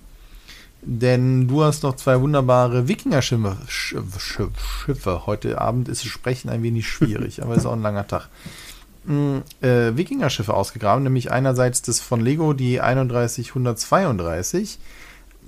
Denn 0.84 1.48
du 1.48 1.64
hast 1.64 1.82
noch 1.82 1.96
zwei 1.96 2.22
wunderbare 2.22 2.88
Wikinger-Schiffe. 2.88 3.58
Schiffe. 3.68 5.26
Heute 5.26 5.60
Abend 5.60 5.90
ist 5.90 6.06
Sprechen 6.06 6.50
ein 6.50 6.62
wenig 6.62 6.88
schwierig, 6.88 7.42
aber 7.44 7.56
ist 7.56 7.66
auch 7.66 7.74
ein 7.74 7.82
langer 7.82 8.08
Tag. 8.08 8.30
Mhm, 9.06 9.42
äh, 9.62 9.98
Wikinger-Schiffe 9.98 10.54
ausgegraben, 10.54 11.04
nämlich 11.04 11.32
einerseits 11.32 11.82
das 11.82 12.00
von 12.00 12.22
Lego, 12.22 12.54
die 12.54 12.80
31132 12.80 14.78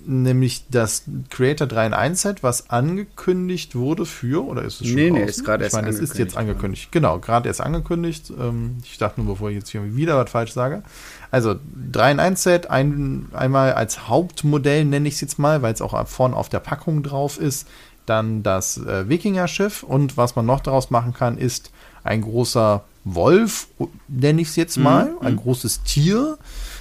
nämlich 0.05 0.65
das 0.69 1.03
Creator 1.29 1.67
3 1.67 1.88
in 1.88 1.93
1 1.93 2.21
Set, 2.21 2.43
was 2.43 2.69
angekündigt 2.69 3.75
wurde 3.75 4.05
für, 4.05 4.45
oder 4.45 4.63
ist 4.63 4.81
es 4.81 4.88
schon 4.88 4.95
Nee, 4.95 5.12
nee, 5.12 5.23
ist 5.23 5.43
gerade 5.43 5.63
erst 5.63 5.75
Ich 5.75 5.81
meine, 5.81 5.93
es 5.93 5.99
ist 5.99 6.17
jetzt 6.17 6.38
angekündigt. 6.38 6.85
Ja. 6.85 6.89
Genau, 6.91 7.19
gerade 7.19 7.47
erst 7.47 7.62
angekündigt. 7.62 8.31
Ähm, 8.39 8.77
ich 8.83 8.97
dachte 8.97 9.21
nur, 9.21 9.33
bevor 9.33 9.49
ich 9.49 9.55
jetzt 9.55 9.69
hier 9.69 9.95
wieder 9.95 10.17
was 10.17 10.29
falsch 10.29 10.53
sage. 10.53 10.83
Also 11.31 11.55
3 11.91 12.12
in 12.12 12.19
1 12.19 12.43
Set, 12.43 12.69
ein, 12.69 13.27
einmal 13.33 13.73
als 13.73 14.07
Hauptmodell 14.07 14.85
nenne 14.85 15.07
ich 15.07 15.15
es 15.15 15.21
jetzt 15.21 15.39
mal, 15.39 15.62
weil 15.62 15.73
es 15.73 15.81
auch 15.81 16.07
vorne 16.07 16.35
auf 16.35 16.49
der 16.49 16.59
Packung 16.59 17.03
drauf 17.03 17.39
ist. 17.39 17.67
Dann 18.05 18.41
das 18.41 18.77
äh, 18.77 19.07
Wikinger-Schiff 19.07 19.83
und 19.83 20.17
was 20.17 20.35
man 20.35 20.45
noch 20.45 20.62
daraus 20.62 20.89
machen 20.89 21.13
kann, 21.13 21.38
ist 21.38 21.71
ein 22.03 22.21
großer 22.21 22.83
Wolf, 23.03 23.67
nenne 24.07 24.41
ich 24.41 24.49
es 24.49 24.55
jetzt 24.55 24.77
mal, 24.77 25.12
mhm. 25.12 25.25
ein 25.25 25.35
großes 25.35 25.83
Tier 25.83 26.38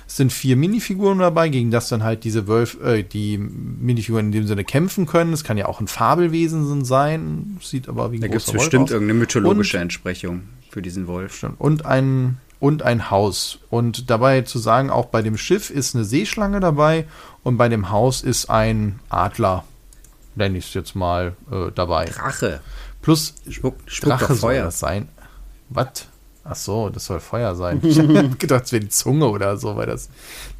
es 0.08 0.16
sind 0.16 0.32
vier 0.32 0.56
Minifiguren 0.56 1.18
dabei, 1.18 1.50
gegen 1.50 1.70
das 1.70 1.90
dann 1.90 2.02
halt 2.02 2.24
diese 2.24 2.48
Wölf, 2.48 2.82
äh, 2.82 3.02
die 3.02 3.36
Minifiguren 3.36 4.26
in 4.26 4.32
dem 4.32 4.46
Sinne 4.46 4.64
kämpfen 4.64 5.04
können. 5.04 5.34
Es 5.34 5.44
kann 5.44 5.58
ja 5.58 5.66
auch 5.66 5.80
ein 5.80 5.86
Fabelwesen 5.86 6.86
sein, 6.86 7.58
sieht 7.62 7.90
aber 7.90 8.10
wie 8.10 8.16
ein 8.16 8.22
Da 8.22 8.28
gibt 8.28 8.40
es 8.40 8.50
bestimmt 8.50 8.84
aus. 8.84 8.90
irgendeine 8.92 9.18
mythologische 9.18 9.76
und, 9.76 9.82
Entsprechung 9.82 10.42
für 10.70 10.80
diesen 10.80 11.06
Wolf. 11.06 11.46
Und 11.58 11.84
ein 11.84 12.38
und 12.58 12.82
ein 12.82 13.10
Haus. 13.10 13.58
Und 13.68 14.08
dabei 14.08 14.40
zu 14.40 14.58
sagen, 14.58 14.88
auch 14.88 15.06
bei 15.06 15.20
dem 15.20 15.36
Schiff 15.36 15.68
ist 15.68 15.94
eine 15.94 16.04
Seeschlange 16.04 16.60
dabei 16.60 17.06
und 17.42 17.58
bei 17.58 17.68
dem 17.68 17.90
Haus 17.90 18.22
ist 18.22 18.48
ein 18.48 19.00
Adler, 19.10 19.64
nenne 20.36 20.56
ich 20.56 20.68
es 20.68 20.74
jetzt 20.74 20.96
mal, 20.96 21.36
äh, 21.52 21.70
dabei. 21.74 22.06
Drache. 22.06 22.62
Plus 23.02 23.34
Spuck, 23.46 23.76
Drache 23.86 24.34
soll 24.34 24.54
das 24.54 24.78
sein. 24.78 25.08
Was? 25.68 26.08
Ach 26.50 26.56
so, 26.56 26.88
das 26.88 27.04
soll 27.04 27.20
Feuer 27.20 27.54
sein. 27.54 27.80
Ich 27.88 27.98
habe 27.98 28.30
gedacht, 28.38 28.64
es 28.64 28.72
wäre 28.72 28.82
die 28.82 28.88
Zunge 28.88 29.28
oder 29.28 29.56
so, 29.56 29.76
weil 29.76 29.86
das. 29.86 30.08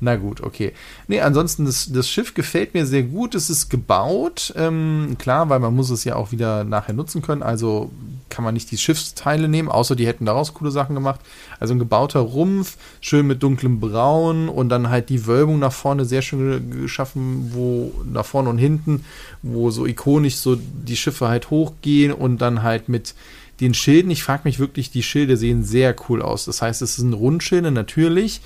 Na 0.01 0.17
gut, 0.17 0.43
okay. 0.43 0.73
Nee, 1.07 1.21
ansonsten, 1.21 1.65
das, 1.65 1.91
das 1.91 2.09
Schiff 2.09 2.35
gefällt 2.35 2.75
mir 2.75 2.87
sehr 2.87 3.03
gut. 3.03 3.35
Es 3.35 3.49
ist 3.49 3.69
gebaut. 3.69 4.53
Ähm, 4.57 5.17
klar, 5.19 5.49
weil 5.49 5.61
man 5.61 5.75
muss 5.75 5.91
es 5.91 6.05
ja 6.05 6.17
auch 6.17 6.33
wieder 6.33 6.65
nachher 6.65 6.95
nutzen 6.95 7.23
können. 7.23 7.43
Also 7.43 7.91
kann 8.29 8.45
man 8.45 8.55
nicht 8.55 8.71
die 8.71 8.79
Schiffsteile 8.79 9.49
nehmen, 9.49 9.69
außer 9.69 9.97
die 9.97 10.07
hätten 10.07 10.27
daraus 10.27 10.55
coole 10.55 10.71
Sachen 10.71 10.95
gemacht. 10.95 11.21
Also 11.61 11.75
ein 11.75 11.79
gebauter 11.79 12.21
Rumpf, 12.21 12.77
schön 13.01 13.27
mit 13.27 13.43
dunklem 13.43 13.81
Braun 13.81 14.49
und 14.49 14.69
dann 14.69 14.91
halt 14.91 15.09
die 15.09 15.27
Wölbung 15.27 15.59
nach 15.59 15.73
vorne 15.73 16.05
sehr 16.05 16.23
schön 16.23 16.83
geschaffen, 16.83 17.51
wo 17.55 17.93
nach 18.05 18.27
vorne 18.27 18.51
und 18.51 18.59
hinten, 18.59 19.05
wo 19.43 19.71
so 19.71 19.87
ikonisch 19.87 20.37
so 20.37 20.57
die 20.57 20.97
Schiffe 20.97 21.29
halt 21.29 21.51
hochgehen 21.51 22.13
und 22.13 22.39
dann 22.39 22.63
halt 22.63 22.89
mit 22.89 23.15
den 23.61 23.75
Schilden, 23.75 24.11
ich 24.11 24.23
frage 24.23 24.43
mich 24.45 24.59
wirklich, 24.59 24.91
die 24.91 25.03
Schilde 25.03 25.37
sehen 25.37 25.65
sehr 25.65 25.95
cool 26.09 26.23
aus. 26.23 26.45
Das 26.45 26.63
heißt, 26.63 26.83
es 26.83 26.97
sind 26.97 27.13
Rundschilde 27.13 27.71
natürlich. 27.71 28.41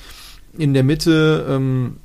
In 0.57 0.75
der 0.75 0.85
Mitte 0.85 1.47
ähm, 1.49 1.97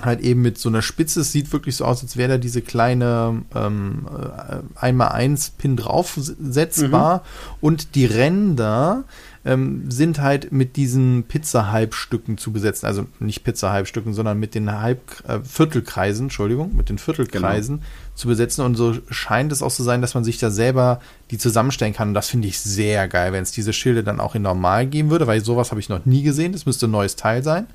halt 0.00 0.20
eben 0.20 0.40
mit 0.42 0.58
so 0.58 0.68
einer 0.68 0.82
Spitze. 0.82 1.20
Es 1.20 1.32
sieht 1.32 1.52
wirklich 1.52 1.76
so 1.76 1.84
aus, 1.84 2.02
als 2.02 2.16
wäre 2.16 2.30
da 2.30 2.38
diese 2.38 2.62
kleine 2.62 3.42
ähm, 3.54 4.06
äh, 4.08 4.56
einmal 4.74 5.08
eins 5.08 5.50
Pin 5.50 5.76
draufsetzbar. 5.76 7.18
Mhm. 7.18 7.56
Und 7.60 7.94
die 7.94 8.06
Ränder 8.06 9.04
ähm, 9.44 9.90
sind 9.90 10.20
halt 10.20 10.50
mit 10.52 10.76
diesen 10.76 11.24
Pizza-Halbstücken 11.24 12.38
zu 12.38 12.52
besetzen. 12.52 12.86
Also 12.86 13.06
nicht 13.18 13.44
Pizza-Halbstücken, 13.44 14.14
sondern 14.14 14.38
mit 14.38 14.54
den 14.54 14.72
Halb 14.80 15.00
äh, 15.28 15.40
Viertelkreisen, 15.40 16.26
Entschuldigung, 16.26 16.74
mit 16.74 16.88
den 16.88 16.98
Viertelkreisen 16.98 17.76
genau. 17.76 17.88
Zu 18.14 18.28
besetzen. 18.28 18.64
Und 18.64 18.74
so 18.74 18.94
scheint 19.10 19.52
es 19.52 19.62
auch 19.62 19.72
zu 19.72 19.82
sein, 19.82 20.00
dass 20.00 20.14
man 20.14 20.24
sich 20.24 20.38
da 20.38 20.50
selber 20.50 21.00
die 21.30 21.38
zusammenstellen 21.38 21.94
kann. 21.94 22.08
Und 22.08 22.14
das 22.14 22.28
finde 22.28 22.48
ich 22.48 22.58
sehr 22.58 23.08
geil, 23.08 23.32
wenn 23.32 23.42
es 23.42 23.52
diese 23.52 23.72
Schilde 23.72 24.04
dann 24.04 24.20
auch 24.20 24.34
in 24.34 24.42
normal 24.42 24.86
geben 24.86 25.10
würde, 25.10 25.26
weil 25.26 25.44
sowas 25.44 25.70
habe 25.70 25.80
ich 25.80 25.88
noch 25.88 26.04
nie 26.04 26.22
gesehen. 26.22 26.52
Das 26.52 26.66
müsste 26.66 26.86
ein 26.86 26.90
neues 26.90 27.16
Teil 27.16 27.42
sein. 27.42 27.66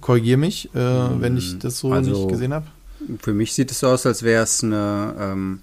Korrigiere 0.00 0.38
mich, 0.38 0.72
äh, 0.74 0.78
wenn 0.78 1.36
ich 1.36 1.58
das 1.58 1.78
so 1.78 1.92
also, 1.92 2.10
nicht 2.10 2.28
gesehen 2.28 2.54
habe. 2.54 2.66
Für 3.20 3.32
mich 3.32 3.54
sieht 3.54 3.70
es 3.70 3.80
so 3.80 3.88
aus, 3.88 4.06
als 4.06 4.22
wäre 4.22 4.44
es 4.44 4.62
eine 4.62 5.14
ähm, 5.18 5.60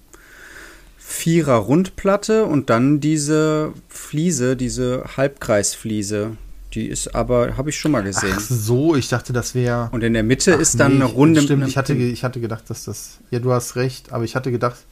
Vierer 0.98 1.56
Rundplatte 1.56 2.44
und 2.44 2.68
dann 2.68 3.00
diese 3.00 3.72
Fliese, 3.88 4.56
diese 4.56 5.04
Halbkreisfliese. 5.16 6.32
Die 6.74 6.86
ist 6.86 7.14
aber, 7.14 7.56
habe 7.56 7.70
ich 7.70 7.78
schon 7.78 7.92
mal 7.92 8.02
gesehen. 8.02 8.34
Ach 8.36 8.40
so, 8.40 8.94
ich 8.94 9.08
dachte, 9.08 9.32
das 9.32 9.54
wäre. 9.54 9.88
Und 9.92 10.04
in 10.04 10.12
der 10.12 10.22
Mitte 10.22 10.54
Ach, 10.54 10.60
ist 10.60 10.78
dann 10.78 10.98
nee, 10.98 11.04
eine 11.04 11.12
runde. 11.12 11.40
Stimmt, 11.40 11.66
ich 11.66 11.76
hatte, 11.76 11.94
ich 11.94 12.24
hatte 12.24 12.40
gedacht, 12.40 12.68
dass 12.68 12.84
das. 12.84 13.18
Ja, 13.30 13.38
du 13.38 13.52
hast 13.52 13.76
recht, 13.76 14.12
aber 14.12 14.24
ich 14.24 14.36
hatte 14.36 14.50
gedacht, 14.50 14.84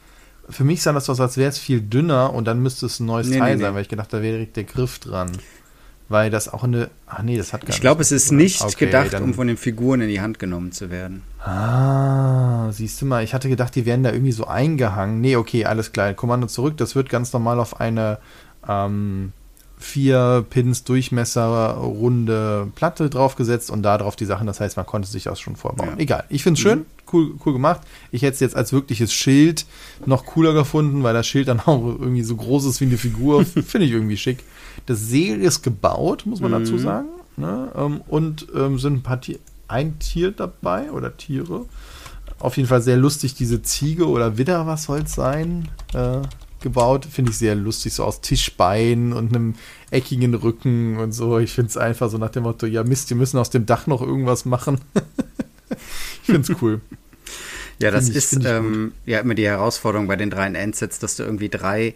für 0.48 0.64
mich 0.64 0.82
sah 0.82 0.92
das 0.92 1.10
aus, 1.10 1.20
als 1.20 1.36
wäre 1.36 1.50
es 1.50 1.58
viel 1.58 1.80
dünner 1.80 2.32
und 2.32 2.46
dann 2.46 2.60
müsste 2.60 2.86
es 2.86 3.00
ein 3.00 3.06
neues 3.06 3.28
nee, 3.28 3.38
Teil 3.38 3.56
nee, 3.56 3.62
sein, 3.62 3.74
weil 3.74 3.82
ich 3.82 3.88
gedacht, 3.88 4.12
da 4.12 4.22
wäre 4.22 4.34
direkt 4.34 4.56
der 4.56 4.64
Griff 4.64 4.98
dran. 4.98 5.30
Weil 6.08 6.30
das 6.30 6.48
auch 6.48 6.62
eine. 6.62 6.88
Ach 7.06 7.22
nee, 7.22 7.36
das 7.36 7.52
hat 7.52 7.62
gar 7.62 7.70
Ich 7.70 7.80
glaube, 7.80 8.00
es 8.00 8.12
ist 8.12 8.30
nicht 8.30 8.62
okay, 8.62 8.86
gedacht, 8.86 9.12
dann, 9.12 9.24
um 9.24 9.34
von 9.34 9.48
den 9.48 9.56
Figuren 9.56 10.00
in 10.00 10.08
die 10.08 10.20
Hand 10.20 10.38
genommen 10.38 10.70
zu 10.70 10.88
werden. 10.88 11.22
Ah, 11.40 12.70
siehst 12.70 13.02
du 13.02 13.06
mal, 13.06 13.24
ich 13.24 13.34
hatte 13.34 13.48
gedacht, 13.48 13.74
die 13.74 13.86
werden 13.86 14.04
da 14.04 14.12
irgendwie 14.12 14.32
so 14.32 14.46
eingehangen. 14.46 15.20
Nee, 15.20 15.34
okay, 15.34 15.64
alles 15.64 15.90
klar. 15.90 16.14
Kommando 16.14 16.46
zurück, 16.46 16.76
das 16.76 16.94
wird 16.94 17.08
ganz 17.08 17.32
normal 17.32 17.58
auf 17.58 17.80
eine 17.80 18.18
ähm, 18.68 19.32
vier 19.78 20.44
Pins 20.48 20.84
Durchmesser 20.84 21.74
runde 21.74 22.68
Platte 22.74 23.10
draufgesetzt 23.10 23.70
und 23.70 23.82
da 23.82 23.98
drauf 23.98 24.16
die 24.16 24.24
Sachen. 24.24 24.46
Das 24.46 24.60
heißt, 24.60 24.76
man 24.76 24.86
konnte 24.86 25.08
sich 25.08 25.24
das 25.24 25.38
schon 25.38 25.56
vorbauen. 25.56 25.90
Ja. 25.90 25.98
Egal, 25.98 26.24
ich 26.28 26.42
finde 26.42 26.58
es 26.58 26.62
schön, 26.62 26.78
mhm. 26.80 26.84
cool, 27.12 27.34
cool 27.44 27.52
gemacht. 27.52 27.80
Ich 28.10 28.22
hätte 28.22 28.34
es 28.34 28.40
jetzt 28.40 28.56
als 28.56 28.72
wirkliches 28.72 29.12
Schild 29.12 29.66
noch 30.06 30.24
cooler 30.24 30.54
gefunden, 30.54 31.02
weil 31.02 31.14
das 31.14 31.26
Schild 31.26 31.48
dann 31.48 31.60
auch 31.60 31.84
irgendwie 31.84 32.22
so 32.22 32.36
groß 32.36 32.64
ist 32.66 32.80
wie 32.80 32.86
eine 32.86 32.98
Figur. 32.98 33.44
finde 33.44 33.86
ich 33.86 33.92
irgendwie 33.92 34.16
schick. 34.16 34.44
Das 34.86 35.00
Segel 35.00 35.40
ist 35.40 35.62
gebaut, 35.62 36.24
muss 36.26 36.40
man 36.40 36.52
mhm. 36.52 36.58
dazu 36.58 36.78
sagen. 36.78 37.08
Ne? 37.36 37.70
Ähm, 37.76 38.00
und 38.08 38.46
ähm, 38.54 38.78
sind 38.78 38.94
ein 38.94 39.02
paar 39.02 39.20
Tier 39.20 39.38
ein 39.68 39.98
Tier 39.98 40.30
dabei 40.30 40.90
oder 40.90 41.16
Tiere. 41.16 41.66
Auf 42.38 42.56
jeden 42.56 42.68
Fall 42.68 42.82
sehr 42.82 42.96
lustig, 42.96 43.34
diese 43.34 43.62
Ziege 43.62 44.08
oder 44.08 44.36
Widder, 44.36 44.66
was 44.66 44.84
soll 44.84 45.00
es 45.00 45.14
sein, 45.14 45.68
äh, 45.94 46.18
gebaut. 46.66 47.06
Finde 47.10 47.30
ich 47.30 47.38
sehr 47.38 47.54
lustig, 47.54 47.94
so 47.94 48.04
aus 48.04 48.20
Tischbeinen 48.20 49.12
und 49.12 49.34
einem 49.34 49.54
eckigen 49.90 50.34
Rücken 50.34 50.98
und 50.98 51.12
so. 51.12 51.38
Ich 51.38 51.52
finde 51.52 51.70
es 51.70 51.76
einfach 51.76 52.10
so 52.10 52.18
nach 52.18 52.30
dem 52.30 52.42
Motto, 52.42 52.66
ja 52.66 52.82
Mist, 52.82 53.08
die 53.10 53.14
müssen 53.14 53.38
aus 53.38 53.50
dem 53.50 53.66
Dach 53.66 53.86
noch 53.86 54.02
irgendwas 54.02 54.44
machen. 54.44 54.80
ich 55.70 56.26
finde 56.26 56.52
es 56.52 56.62
cool. 56.62 56.80
Ja, 57.78 57.90
das 57.90 58.08
ich, 58.08 58.16
ist 58.16 58.44
ähm, 58.44 58.92
ja 59.04 59.20
immer 59.20 59.34
die 59.34 59.46
Herausforderung 59.46 60.08
bei 60.08 60.16
den 60.16 60.30
drei 60.30 60.46
Endsets, 60.46 60.98
dass 60.98 61.16
du 61.16 61.22
irgendwie 61.22 61.48
drei 61.48 61.94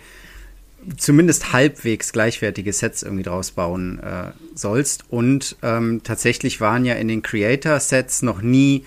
zumindest 0.96 1.52
halbwegs 1.52 2.12
gleichwertige 2.12 2.72
Sets 2.72 3.02
irgendwie 3.02 3.24
draus 3.24 3.50
bauen 3.50 3.98
äh, 3.98 4.30
sollst. 4.54 5.04
Und 5.10 5.56
ähm, 5.62 6.02
tatsächlich 6.04 6.60
waren 6.60 6.84
ja 6.84 6.94
in 6.94 7.08
den 7.08 7.22
Creator-Sets 7.22 8.22
noch 8.22 8.40
nie 8.40 8.84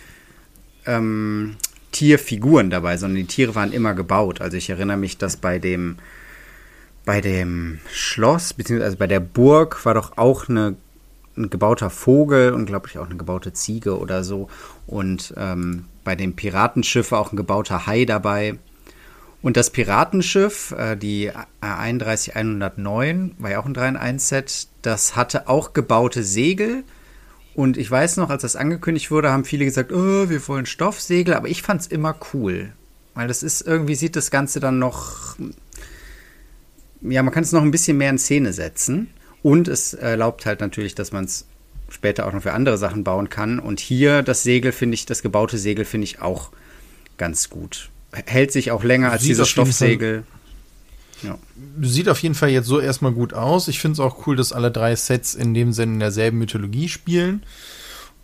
ähm, 0.85 1.57
Tierfiguren 1.93 2.69
dabei, 2.69 2.97
sondern 2.97 3.15
die 3.15 3.27
Tiere 3.27 3.55
waren 3.55 3.71
immer 3.71 3.93
gebaut. 3.93 4.41
Also 4.41 4.57
ich 4.57 4.69
erinnere 4.69 4.97
mich, 4.97 5.17
dass 5.17 5.37
bei 5.37 5.59
dem 5.59 5.97
bei 7.05 7.21
dem 7.21 7.79
Schloss, 7.91 8.53
beziehungsweise 8.53 8.97
bei 8.97 9.07
der 9.07 9.19
Burg 9.19 9.85
war 9.85 9.93
doch 9.93 10.17
auch 10.17 10.47
eine, 10.47 10.75
ein 11.35 11.49
gebauter 11.49 11.89
Vogel 11.89 12.53
und 12.53 12.65
glaube 12.65 12.87
ich 12.89 12.97
auch 12.97 13.07
eine 13.07 13.17
gebaute 13.17 13.53
Ziege 13.53 13.99
oder 13.99 14.23
so. 14.23 14.49
Und 14.87 15.33
ähm, 15.37 15.85
bei 16.03 16.15
dem 16.15 16.35
Piratenschiff 16.35 17.11
war 17.11 17.19
auch 17.19 17.31
ein 17.31 17.37
gebauter 17.37 17.87
Hai 17.87 18.05
dabei. 18.05 18.57
Und 19.41 19.57
das 19.57 19.71
Piratenschiff, 19.71 20.71
äh, 20.71 20.95
die 20.95 21.31
31109, 21.59 23.35
war 23.37 23.51
ja 23.51 23.59
auch 23.59 23.65
ein 23.65 23.73
3 23.73 23.89
in 23.89 23.97
1 23.97 24.29
Set, 24.29 24.67
das 24.81 25.17
hatte 25.17 25.49
auch 25.49 25.73
gebaute 25.73 26.23
Segel. 26.23 26.83
Und 27.55 27.77
ich 27.77 27.89
weiß 27.89 28.17
noch, 28.17 28.29
als 28.29 28.41
das 28.41 28.55
angekündigt 28.55 29.11
wurde, 29.11 29.31
haben 29.31 29.45
viele 29.45 29.65
gesagt, 29.65 29.91
oh, 29.91 30.29
wir 30.29 30.47
wollen 30.47 30.65
Stoffsegel, 30.65 31.33
aber 31.35 31.47
ich 31.47 31.61
fand 31.61 31.81
es 31.81 31.87
immer 31.87 32.15
cool. 32.33 32.73
Weil 33.13 33.27
das 33.27 33.43
ist, 33.43 33.61
irgendwie 33.61 33.95
sieht 33.95 34.15
das 34.15 34.31
Ganze 34.31 34.59
dann 34.59 34.79
noch, 34.79 35.35
ja, 37.01 37.21
man 37.21 37.33
kann 37.33 37.43
es 37.43 37.51
noch 37.51 37.61
ein 37.61 37.71
bisschen 37.71 37.97
mehr 37.97 38.09
in 38.09 38.17
Szene 38.17 38.53
setzen. 38.53 39.09
Und 39.43 39.67
es 39.67 39.93
erlaubt 39.93 40.45
halt 40.45 40.61
natürlich, 40.61 40.95
dass 40.95 41.11
man 41.11 41.25
es 41.25 41.45
später 41.89 42.25
auch 42.25 42.33
noch 42.33 42.41
für 42.41 42.53
andere 42.53 42.77
Sachen 42.77 43.03
bauen 43.03 43.29
kann. 43.29 43.59
Und 43.59 43.79
hier 43.79 44.23
das 44.23 44.41
Segel 44.43 44.71
finde 44.71 44.95
ich, 44.95 45.05
das 45.05 45.21
gebaute 45.21 45.57
Segel 45.57 45.85
finde 45.85 46.05
ich 46.05 46.21
auch 46.21 46.51
ganz 47.17 47.49
gut 47.49 47.91
hält 48.25 48.51
sich 48.51 48.71
auch 48.71 48.83
länger 48.83 49.11
als 49.11 49.23
dieses 49.23 49.49
Stoffsegel. 49.49 50.23
Ja. 51.23 51.37
Sieht 51.81 52.09
auf 52.09 52.21
jeden 52.21 52.35
Fall 52.35 52.49
jetzt 52.49 52.67
so 52.67 52.79
erstmal 52.79 53.11
gut 53.11 53.33
aus. 53.33 53.67
Ich 53.67 53.79
finde 53.79 53.93
es 53.93 53.99
auch 53.99 54.27
cool, 54.27 54.35
dass 54.35 54.53
alle 54.53 54.71
drei 54.71 54.95
Sets 54.95 55.35
in 55.35 55.53
dem 55.53 55.73
Sinne 55.73 55.93
in 55.93 55.99
derselben 55.99 56.37
Mythologie 56.39 56.89
spielen. 56.89 57.43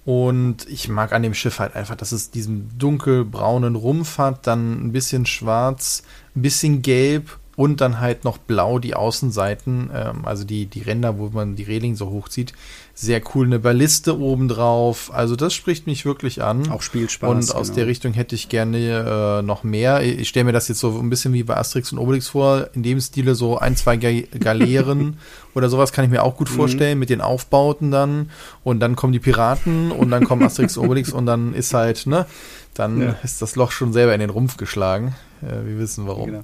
Und 0.06 0.68
ich 0.68 0.90
mag 0.90 1.12
an 1.12 1.24
dem 1.24 1.34
Schiff 1.34 1.60
halt 1.60 1.76
einfach, 1.76 1.96
dass 1.96 2.12
es 2.12 2.32
diesen 2.32 2.78
dunkelbraunen 2.78 3.76
Rumpf 3.76 4.18
hat, 4.18 4.48
dann 4.48 4.88
ein 4.88 4.92
bisschen 4.92 5.26
schwarz, 5.26 6.04
ein 6.36 6.42
bisschen 6.42 6.82
gelb 6.82 7.38
und 7.56 7.82
dann 7.82 8.00
halt 8.00 8.24
noch 8.24 8.38
blau 8.38 8.80
die 8.80 8.96
Außenseiten, 8.96 9.92
ähm, 9.94 10.26
also 10.26 10.46
die, 10.46 10.66
die 10.66 10.82
Ränder, 10.82 11.18
wo 11.20 11.30
man 11.30 11.56
die 11.56 11.64
Reling 11.64 11.96
so 11.96 12.10
hochzieht. 12.10 12.54
Sehr 13.02 13.22
cool, 13.34 13.46
eine 13.46 13.60
Balliste 13.60 14.20
obendrauf. 14.20 15.10
Also 15.14 15.38
das 15.38 15.54
spricht 15.54 15.88
mich 15.88 16.04
wirklich 16.04 16.44
an. 16.44 16.70
Auch 16.70 16.82
Spielspaß. 16.82 17.30
Und 17.30 17.56
aus 17.56 17.68
genau. 17.68 17.76
der 17.76 17.88
Richtung 17.88 18.12
hätte 18.12 18.36
ich 18.36 18.50
gerne 18.50 19.40
äh, 19.40 19.42
noch 19.42 19.64
mehr. 19.64 20.02
Ich 20.02 20.28
stelle 20.28 20.44
mir 20.44 20.52
das 20.52 20.68
jetzt 20.68 20.82
so 20.82 21.00
ein 21.00 21.10
bisschen 21.10 21.32
wie 21.32 21.44
bei 21.44 21.56
Asterix 21.56 21.94
und 21.94 21.98
Obelix 21.98 22.28
vor. 22.28 22.68
In 22.74 22.84
dem 22.84 23.00
Stile 23.00 23.36
so 23.36 23.58
ein, 23.58 23.78
zwei 23.78 23.96
Galeeren 24.40 25.18
oder 25.56 25.70
sowas 25.70 25.94
kann 25.94 26.04
ich 26.04 26.12
mir 26.12 26.24
auch 26.24 26.36
gut 26.36 26.52
mhm. 26.52 26.56
vorstellen 26.56 26.98
mhm. 26.98 27.00
mit 27.00 27.10
den 27.10 27.22
Aufbauten 27.22 27.90
dann. 27.90 28.32
Und 28.66 28.82
dann 28.82 28.98
kommen 28.98 29.14
die 29.14 29.20
Piraten 29.20 29.94
und 29.94 30.12
dann 30.12 30.26
kommen 30.26 30.44
Asterix 30.44 30.76
und 30.76 30.84
Obelix 30.84 31.14
und 31.14 31.26
dann 31.26 31.54
ist 31.54 31.74
halt, 31.74 32.06
ne, 32.06 32.26
dann 32.74 33.00
ja. 33.00 33.16
ist 33.24 33.42
das 33.42 33.56
Loch 33.56 33.72
schon 33.72 33.94
selber 33.94 34.14
in 34.14 34.20
den 34.20 34.30
Rumpf 34.30 34.58
geschlagen. 34.58 35.16
Äh, 35.42 35.66
wir 35.66 35.80
wissen 35.80 36.06
warum. 36.06 36.26
Genau. 36.26 36.44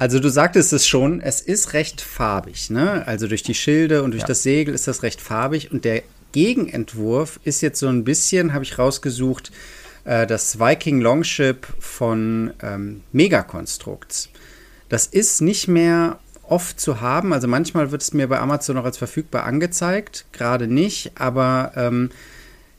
Also 0.00 0.18
du 0.18 0.30
sagtest 0.30 0.72
es 0.72 0.88
schon, 0.88 1.20
es 1.20 1.42
ist 1.42 1.74
recht 1.74 2.00
farbig, 2.00 2.70
ne? 2.70 3.06
Also 3.06 3.28
durch 3.28 3.42
die 3.42 3.54
Schilde 3.54 4.02
und 4.02 4.12
durch 4.12 4.22
ja. 4.22 4.28
das 4.28 4.42
Segel 4.42 4.72
ist 4.74 4.88
das 4.88 5.02
recht 5.02 5.20
farbig 5.20 5.72
und 5.72 5.84
der 5.84 6.02
Gegenentwurf 6.32 7.38
ist 7.44 7.60
jetzt 7.60 7.80
so 7.80 7.86
ein 7.86 8.02
bisschen, 8.02 8.54
habe 8.54 8.64
ich 8.64 8.78
rausgesucht, 8.78 9.52
äh, 10.06 10.26
das 10.26 10.58
Viking 10.58 11.02
Longship 11.02 11.66
von 11.78 12.54
ähm, 12.62 13.02
Megakonstrukts. 13.12 14.30
Das 14.88 15.06
ist 15.06 15.42
nicht 15.42 15.68
mehr 15.68 16.18
oft 16.44 16.80
zu 16.80 17.02
haben, 17.02 17.34
also 17.34 17.46
manchmal 17.46 17.90
wird 17.90 18.00
es 18.00 18.14
mir 18.14 18.26
bei 18.26 18.38
Amazon 18.38 18.76
noch 18.76 18.86
als 18.86 18.96
verfügbar 18.96 19.44
angezeigt, 19.44 20.24
gerade 20.32 20.66
nicht, 20.66 21.12
aber 21.16 21.72
ähm, 21.76 22.08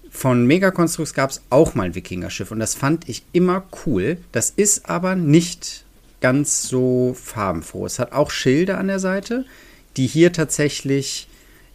von 0.09 0.47
Megakonstrukts 0.47 1.13
gab 1.13 1.29
es 1.29 1.43
auch 1.51 1.75
mal 1.75 1.83
ein 1.83 1.93
Wikingerschiff 1.93 2.49
und 2.49 2.57
das 2.57 2.73
fand 2.73 3.07
ich 3.07 3.23
immer 3.31 3.63
cool. 3.85 4.17
Das 4.31 4.49
ist 4.49 4.89
aber 4.89 5.15
nicht 5.15 5.85
ganz 6.21 6.63
so 6.67 7.15
farbenfroh. 7.21 7.85
Es 7.85 7.99
hat 7.99 8.13
auch 8.13 8.31
Schilder 8.31 8.77
an 8.77 8.87
der 8.87 8.99
Seite, 8.99 9.45
die 9.97 10.07
hier 10.07 10.31
tatsächlich, 10.31 11.27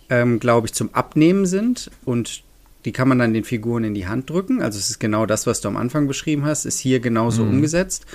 ähm, 0.09 0.41
glaube 0.41 0.69
ich, 0.69 0.73
zum 0.73 0.95
Abnehmen 0.95 1.47
sind 1.47 1.91
und 2.05 2.43
die 2.85 2.93
kann 2.93 3.09
man 3.09 3.19
dann 3.19 3.35
den 3.35 3.45
Figuren 3.45 3.83
in 3.83 3.95
die 3.95 4.07
Hand 4.07 4.31
drücken. 4.31 4.63
Also 4.63 4.79
es 4.79 4.91
ist 4.91 5.01
genau 5.01 5.27
das, 5.27 5.47
was 5.47 5.61
du 5.61 5.69
am 5.69 5.77
Anfang 5.77 6.07
beschrieben 6.07 6.45
hast, 6.45 6.65
ist 6.65 6.79
hier 6.79 7.01
genauso 7.01 7.43
mhm. 7.43 7.51
umgesetzt. 7.51 8.07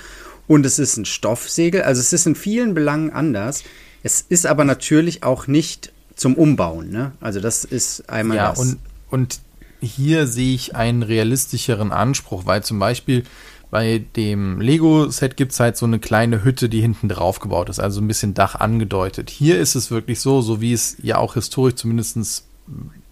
Und 0.48 0.66
es 0.66 0.78
ist 0.78 0.96
ein 0.96 1.04
Stoffsegel, 1.04 1.82
also 1.82 2.00
es 2.00 2.12
ist 2.12 2.26
in 2.26 2.34
vielen 2.34 2.74
Belangen 2.74 3.10
anders. 3.10 3.62
Es 4.02 4.22
ist 4.22 4.46
aber 4.46 4.64
natürlich 4.64 5.22
auch 5.22 5.46
nicht 5.46 5.92
zum 6.16 6.34
Umbauen. 6.34 6.90
Ne? 6.90 7.12
Also 7.20 7.38
das 7.38 7.64
ist 7.64 8.08
einmal 8.08 8.38
ja, 8.38 8.50
das. 8.50 8.58
Und, 8.58 8.78
und 9.10 9.40
hier 9.80 10.26
sehe 10.26 10.54
ich 10.54 10.74
einen 10.74 11.02
realistischeren 11.02 11.92
Anspruch, 11.92 12.46
weil 12.46 12.62
zum 12.62 12.78
Beispiel 12.78 13.24
bei 13.72 14.04
dem 14.16 14.60
Lego-Set 14.60 15.34
gibt 15.38 15.52
es 15.52 15.58
halt 15.58 15.78
so 15.78 15.86
eine 15.86 15.98
kleine 15.98 16.44
Hütte, 16.44 16.68
die 16.68 16.82
hinten 16.82 17.08
drauf 17.08 17.40
gebaut 17.40 17.70
ist, 17.70 17.80
also 17.80 18.02
ein 18.02 18.06
bisschen 18.06 18.34
Dach 18.34 18.54
angedeutet. 18.54 19.30
Hier 19.30 19.58
ist 19.58 19.76
es 19.76 19.90
wirklich 19.90 20.20
so, 20.20 20.42
so 20.42 20.60
wie 20.60 20.74
es 20.74 20.98
ja 21.02 21.16
auch 21.16 21.34
historisch 21.34 21.76
zumindest 21.76 22.44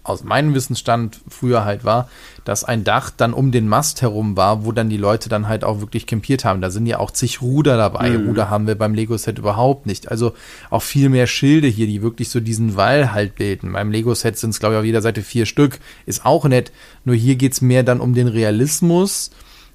aus 0.03 0.23
meinem 0.23 0.53
Wissensstand 0.53 1.19
früher 1.27 1.65
halt 1.65 1.83
war, 1.83 2.11
dass 2.45 2.63
ein 2.63 2.83
Dach 2.83 3.09
dann 3.09 3.33
um 3.33 3.51
den 3.51 3.67
Mast 3.67 4.03
herum 4.03 4.37
war, 4.37 4.63
wo 4.63 4.71
dann 4.71 4.87
die 4.87 4.97
Leute 4.97 5.29
dann 5.29 5.47
halt 5.47 5.63
auch 5.63 5.79
wirklich 5.79 6.05
campiert 6.05 6.45
haben. 6.45 6.61
Da 6.61 6.69
sind 6.69 6.85
ja 6.85 6.99
auch 6.99 7.09
zig 7.09 7.41
Ruder 7.41 7.75
dabei. 7.75 8.11
Mhm. 8.11 8.27
Ruder 8.27 8.51
haben 8.51 8.67
wir 8.67 8.75
beim 8.75 8.93
Lego-Set 8.93 9.39
überhaupt 9.39 9.87
nicht. 9.87 10.11
Also 10.11 10.33
auch 10.69 10.83
viel 10.83 11.09
mehr 11.09 11.25
Schilde 11.25 11.69
hier, 11.69 11.87
die 11.87 12.03
wirklich 12.03 12.29
so 12.29 12.39
diesen 12.39 12.75
Wall 12.75 13.13
halt 13.13 13.33
bilden. 13.33 13.73
Beim 13.73 13.89
Lego-Set 13.89 14.37
sind 14.37 14.51
es, 14.51 14.59
glaube 14.59 14.75
ich, 14.75 14.79
auf 14.79 14.85
jeder 14.85 15.01
Seite 15.01 15.23
vier 15.23 15.47
Stück. 15.47 15.79
Ist 16.05 16.23
auch 16.23 16.45
nett. 16.45 16.71
Nur 17.03 17.15
hier 17.15 17.35
geht's 17.35 17.61
mehr 17.61 17.81
dann 17.81 17.99
um 17.99 18.13
den 18.13 18.27
Realismus 18.27 19.31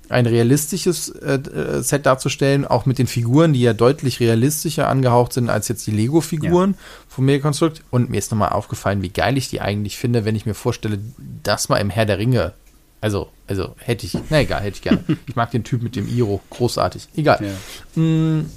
ein 0.09 0.27
realistisches 0.27 1.09
äh, 1.09 1.35
äh, 1.35 1.83
Set 1.83 2.07
darzustellen, 2.07 2.64
auch 2.64 2.87
mit 2.87 2.99
den 2.99 3.07
Figuren, 3.07 3.53
die 3.53 3.61
ja 3.61 3.73
deutlich 3.73 4.21
realistischer 4.21 4.88
angehaucht 4.88 5.33
sind 5.33 5.51
als 5.51 5.69
jetzt 5.69 5.87
die 5.87 5.90
Lego-Figuren 5.90 6.73
ja. 6.73 6.79
vom 7.09 7.25
Megaconstruct. 7.25 7.83
Und 7.90 8.11
mir 8.11 8.19
ist 8.19 8.31
nochmal 8.31 8.51
aufgefallen, 8.51 9.03
wie 9.03 9.09
geil 9.09 9.37
ich 9.37 9.49
die 9.49 9.61
eigentlich 9.61 9.97
finde, 9.97 10.25
wenn 10.25 10.37
ich 10.37 10.47
mir 10.47 10.55
vorstelle, 10.55 10.99
das 11.42 11.69
mal 11.69 11.79
im 11.79 11.90
Herr 11.90 12.07
der 12.07 12.19
Ringe. 12.19 12.53
Also, 13.01 13.29
also 13.47 13.75
hätte 13.79 14.07
ich, 14.07 14.16
na 14.31 14.40
egal, 14.40 14.62
hätte 14.62 14.77
ich 14.77 14.83
gerne. 14.83 15.05
ich 15.27 15.37
mag 15.37 15.51
den 15.51 15.64
Typ 15.64 15.83
mit 15.83 15.97
dem 15.97 16.09
Iro, 16.09 16.40
großartig. 16.51 17.09
Egal. 17.16 17.45
Ja. 17.95 18.03
Mm, 18.03 18.51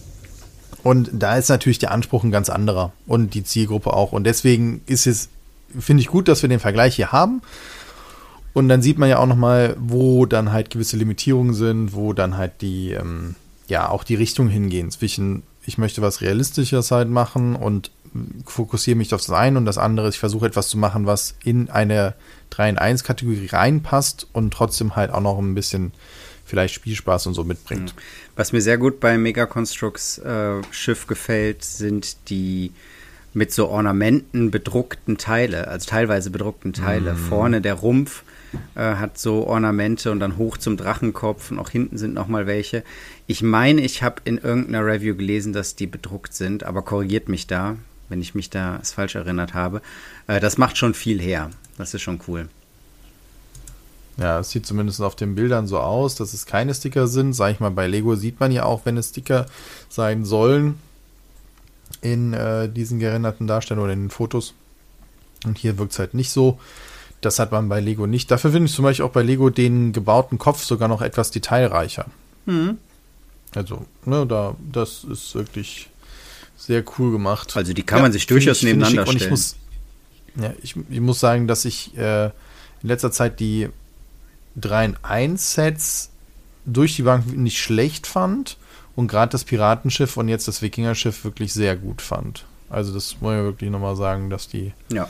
und 0.83 1.09
da 1.13 1.38
ist 1.38 1.49
natürlich 1.49 1.79
der 1.79 1.91
Anspruch 1.91 2.23
ein 2.23 2.31
ganz 2.31 2.49
anderer 2.49 2.93
und 3.05 3.33
die 3.33 3.43
Zielgruppe 3.43 3.93
auch. 3.93 4.12
Und 4.12 4.23
deswegen 4.23 4.81
ist 4.85 5.07
es, 5.07 5.29
finde 5.77 6.01
ich 6.01 6.07
gut, 6.07 6.27
dass 6.27 6.41
wir 6.41 6.49
den 6.49 6.59
Vergleich 6.59 6.95
hier 6.95 7.12
haben. 7.12 7.41
Und 8.53 8.69
dann 8.69 8.81
sieht 8.81 8.97
man 8.97 9.09
ja 9.09 9.19
auch 9.19 9.27
nochmal, 9.27 9.75
wo 9.79 10.25
dann 10.25 10.51
halt 10.51 10.69
gewisse 10.69 10.97
Limitierungen 10.97 11.53
sind, 11.53 11.93
wo 11.93 12.13
dann 12.13 12.38
halt 12.38 12.62
die, 12.62 12.91
ähm, 12.91 13.35
ja, 13.67 13.89
auch 13.89 14.03
die 14.03 14.15
Richtung 14.15 14.49
hingehen. 14.49 14.91
Zwischen, 14.91 15.43
ich 15.65 15.77
möchte 15.77 16.01
was 16.01 16.21
Realistisches 16.21 16.91
halt 16.91 17.09
machen 17.09 17.55
und 17.55 17.91
fokussiere 18.45 18.97
mich 18.97 19.13
auf 19.13 19.21
das 19.21 19.31
eine 19.31 19.57
und 19.57 19.65
das 19.65 19.77
andere. 19.77 20.09
Ich 20.09 20.19
versuche 20.19 20.47
etwas 20.47 20.67
zu 20.67 20.77
machen, 20.77 21.05
was 21.05 21.35
in 21.43 21.69
eine 21.69 22.15
3 22.49 22.69
in 22.69 22.77
1 22.77 23.03
Kategorie 23.03 23.47
reinpasst 23.47 24.27
und 24.33 24.51
trotzdem 24.53 24.95
halt 24.95 25.12
auch 25.12 25.21
noch 25.21 25.38
ein 25.38 25.53
bisschen 25.53 25.91
vielleicht 26.45 26.73
Spielspaß 26.73 27.27
und 27.27 27.35
so 27.35 27.43
mitbringt. 27.43 27.93
Was 28.35 28.51
mir 28.51 28.62
sehr 28.62 28.79
gut 28.79 28.99
bei 28.99 29.17
Mega 29.17 29.45
Constructs 29.45 30.17
äh, 30.17 30.62
Schiff 30.71 31.05
gefällt, 31.05 31.63
sind 31.63 32.29
die 32.29 32.71
mit 33.33 33.53
so 33.53 33.69
Ornamenten 33.69 34.49
bedruckten 34.49 35.19
Teile, 35.19 35.67
also 35.67 35.88
teilweise 35.88 36.31
bedruckten 36.31 36.73
Teile. 36.73 37.13
Mm. 37.13 37.17
Vorne 37.17 37.62
der 37.62 37.75
Rumpf 37.75 38.23
äh, 38.75 38.95
hat 38.95 39.17
so 39.17 39.45
Ornamente 39.47 40.12
und 40.12 40.19
dann 40.19 40.38
hoch 40.38 40.57
zum 40.57 40.77
Drachenkopf 40.77 41.51
und 41.51 41.59
auch 41.59 41.69
hinten 41.69 41.97
sind 41.97 42.13
noch 42.13 42.27
mal 42.27 42.47
welche. 42.47 42.83
Ich 43.27 43.41
meine, 43.41 43.81
ich 43.81 44.03
habe 44.03 44.21
in 44.25 44.38
irgendeiner 44.38 44.85
Review 44.85 45.15
gelesen, 45.15 45.53
dass 45.53 45.75
die 45.75 45.88
bedruckt 45.88 46.33
sind, 46.33 46.63
aber 46.63 46.81
korrigiert 46.81 47.29
mich 47.29 47.47
da, 47.47 47.77
wenn 48.09 48.21
ich 48.21 48.35
mich 48.35 48.49
da 48.49 48.79
falsch 48.83 49.15
erinnert 49.15 49.53
habe. 49.53 49.81
Äh, 50.27 50.39
das 50.39 50.57
macht 50.57 50.77
schon 50.77 50.93
viel 50.93 51.21
her. 51.21 51.49
Das 51.77 51.93
ist 51.93 52.01
schon 52.01 52.19
cool. 52.27 52.49
Ja, 54.17 54.39
es 54.39 54.49
sieht 54.49 54.65
zumindest 54.65 55.01
auf 55.01 55.15
den 55.15 55.35
Bildern 55.35 55.65
so 55.65 55.79
aus, 55.79 56.15
dass 56.15 56.33
es 56.33 56.45
keine 56.45 56.73
Sticker 56.73 57.07
sind. 57.07 57.33
Sag 57.33 57.53
ich 57.53 57.59
mal, 57.62 57.71
bei 57.71 57.88
Lego 57.88 58.15
sieht 58.15 58.39
man 58.39 58.51
ja 58.51 58.63
auch, 58.63 58.81
wenn 58.85 58.97
es 58.97 59.09
Sticker 59.09 59.45
sein 59.88 60.25
sollen 60.25 60.77
in 62.01 62.33
äh, 62.33 62.69
diesen 62.69 62.99
gerenderten 62.99 63.47
Darstellungen 63.47 63.85
oder 63.85 63.93
in 63.93 64.03
den 64.03 64.09
Fotos. 64.09 64.53
Und 65.45 65.57
hier 65.57 65.77
wirkt 65.77 65.93
es 65.93 65.99
halt 65.99 66.13
nicht 66.13 66.31
so. 66.31 66.59
Das 67.21 67.39
hat 67.39 67.51
man 67.51 67.67
bei 67.67 67.79
Lego 67.79 68.08
nicht. 68.08 68.32
Dafür 68.32 68.51
finde 68.51 68.67
ich 68.67 68.73
zum 68.73 68.84
Beispiel 68.84 69.05
auch 69.05 69.12
bei 69.12 69.23
Lego 69.23 69.49
den 69.49 69.91
gebauten 69.91 70.38
Kopf 70.38 70.63
sogar 70.63 70.88
noch 70.88 71.01
etwas 71.01 71.32
detailreicher. 71.32 72.05
Mhm. 72.45 72.77
Also, 73.55 73.86
ne, 74.05 74.25
da, 74.25 74.55
das 74.71 75.03
ist 75.03 75.36
wirklich 75.36 75.89
sehr 76.58 76.84
cool 76.97 77.12
gemacht. 77.12 77.55
Also 77.58 77.73
die 77.73 77.84
kann 77.84 78.01
man 78.01 78.12
sich 78.12 78.27
durchaus 78.27 78.58
ich, 78.58 78.63
nebeneinander 78.63 79.05
stellen. 79.05 79.21
Ich 79.21 79.29
muss, 79.29 79.55
ja, 80.36 80.53
ich, 80.62 80.75
ich, 80.89 80.99
muss 80.99 81.19
sagen, 81.19 81.47
dass 81.47 81.65
ich 81.65 81.97
äh, 81.97 82.25
in 82.25 82.32
letzter 82.84 83.12
Zeit 83.12 83.39
die 83.39 83.69
3 84.58 84.86
in 84.86 84.97
1 85.01 85.53
Sets 85.53 86.10
durch 86.65 86.95
die 86.95 87.03
Bank 87.03 87.36
nicht 87.36 87.60
schlecht 87.60 88.08
fand 88.08 88.58
und 88.95 89.08
gerade 89.08 89.32
das 89.32 89.43
Piratenschiff 89.43 90.17
und 90.17 90.27
jetzt 90.27 90.47
das 90.47 90.62
Wikingerschiff 90.62 91.23
wirklich 91.23 91.53
sehr 91.53 91.75
gut 91.75 92.01
fand. 92.01 92.45
Also 92.69 92.93
das 92.93 93.19
muss 93.19 93.34
ich 93.34 93.41
wirklich 93.41 93.71
nochmal 93.71 93.95
sagen, 93.95 94.29
dass 94.29 94.47
die 94.47 94.73
ja 94.91 95.10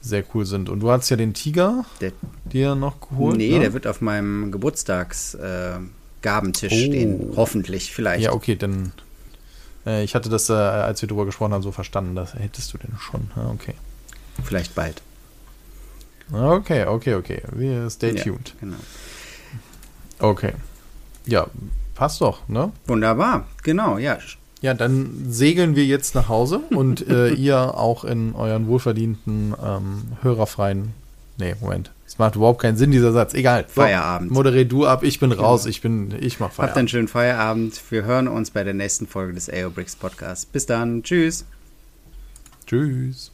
sehr 0.00 0.24
cool 0.34 0.46
sind. 0.46 0.68
Und 0.68 0.80
du 0.80 0.90
hast 0.90 1.08
ja 1.10 1.16
den 1.16 1.34
Tiger 1.34 1.84
der, 2.00 2.12
dir 2.44 2.74
noch 2.74 3.00
geholt. 3.00 3.36
Nee, 3.36 3.52
ne? 3.52 3.60
der 3.60 3.72
wird 3.72 3.86
auf 3.86 4.00
meinem 4.00 4.50
Geburtstagsgabentisch 4.52 6.72
äh, 6.72 6.74
oh. 6.74 6.86
stehen. 6.86 7.32
Hoffentlich, 7.36 7.92
vielleicht. 7.92 8.24
Ja, 8.24 8.32
okay, 8.32 8.56
dann. 8.56 8.92
Äh, 9.86 10.04
ich 10.04 10.14
hatte 10.14 10.28
das, 10.28 10.50
äh, 10.50 10.54
als 10.54 11.02
wir 11.02 11.08
darüber 11.08 11.26
gesprochen 11.26 11.52
haben, 11.52 11.62
so 11.62 11.72
verstanden. 11.72 12.14
Das 12.14 12.34
hättest 12.34 12.72
du 12.72 12.78
denn 12.78 12.96
schon. 12.98 13.30
Ja, 13.36 13.50
okay. 13.50 13.74
Vielleicht 14.44 14.74
bald. 14.74 15.02
Okay, 16.32 16.86
okay, 16.86 17.14
okay. 17.14 17.42
Wir 17.52 17.88
stay 17.90 18.14
tuned. 18.14 18.48
Ja, 18.48 18.54
genau. 18.60 18.76
Okay. 20.18 20.52
Ja, 21.26 21.46
passt 21.94 22.20
doch, 22.20 22.48
ne? 22.48 22.72
Wunderbar, 22.86 23.46
genau, 23.62 23.98
ja. 23.98 24.18
Ja, 24.60 24.74
dann 24.74 25.26
segeln 25.28 25.76
wir 25.76 25.84
jetzt 25.84 26.14
nach 26.14 26.28
Hause 26.28 26.60
und 26.70 27.06
äh, 27.08 27.28
ihr 27.30 27.76
auch 27.76 28.04
in 28.04 28.34
euren 28.34 28.66
wohlverdienten, 28.66 29.54
ähm, 29.64 30.02
hörerfreien. 30.22 30.92
Nee, 31.38 31.54
Moment. 31.60 31.92
Es 32.04 32.18
macht 32.18 32.36
überhaupt 32.36 32.60
keinen 32.60 32.76
Sinn, 32.76 32.90
dieser 32.90 33.12
Satz. 33.12 33.34
Egal. 33.34 33.64
Feierabend. 33.68 34.32
Moderier 34.32 34.64
du 34.64 34.86
ab, 34.86 35.04
ich 35.04 35.20
bin 35.20 35.30
raus, 35.30 35.62
genau. 35.62 35.70
ich 35.70 35.80
bin, 35.80 36.14
ich 36.18 36.40
mach 36.40 36.50
Feierabend. 36.50 36.70
Habt 36.70 36.78
einen 36.78 36.88
schönen 36.88 37.08
Feierabend. 37.08 37.80
Wir 37.90 38.04
hören 38.04 38.26
uns 38.26 38.50
bei 38.50 38.64
der 38.64 38.74
nächsten 38.74 39.06
Folge 39.06 39.34
des 39.34 39.48
AO 39.48 39.70
Bricks 39.70 39.94
Podcasts. 39.94 40.46
Bis 40.46 40.66
dann. 40.66 41.02
Tschüss. 41.02 41.44
Tschüss. 42.66 43.30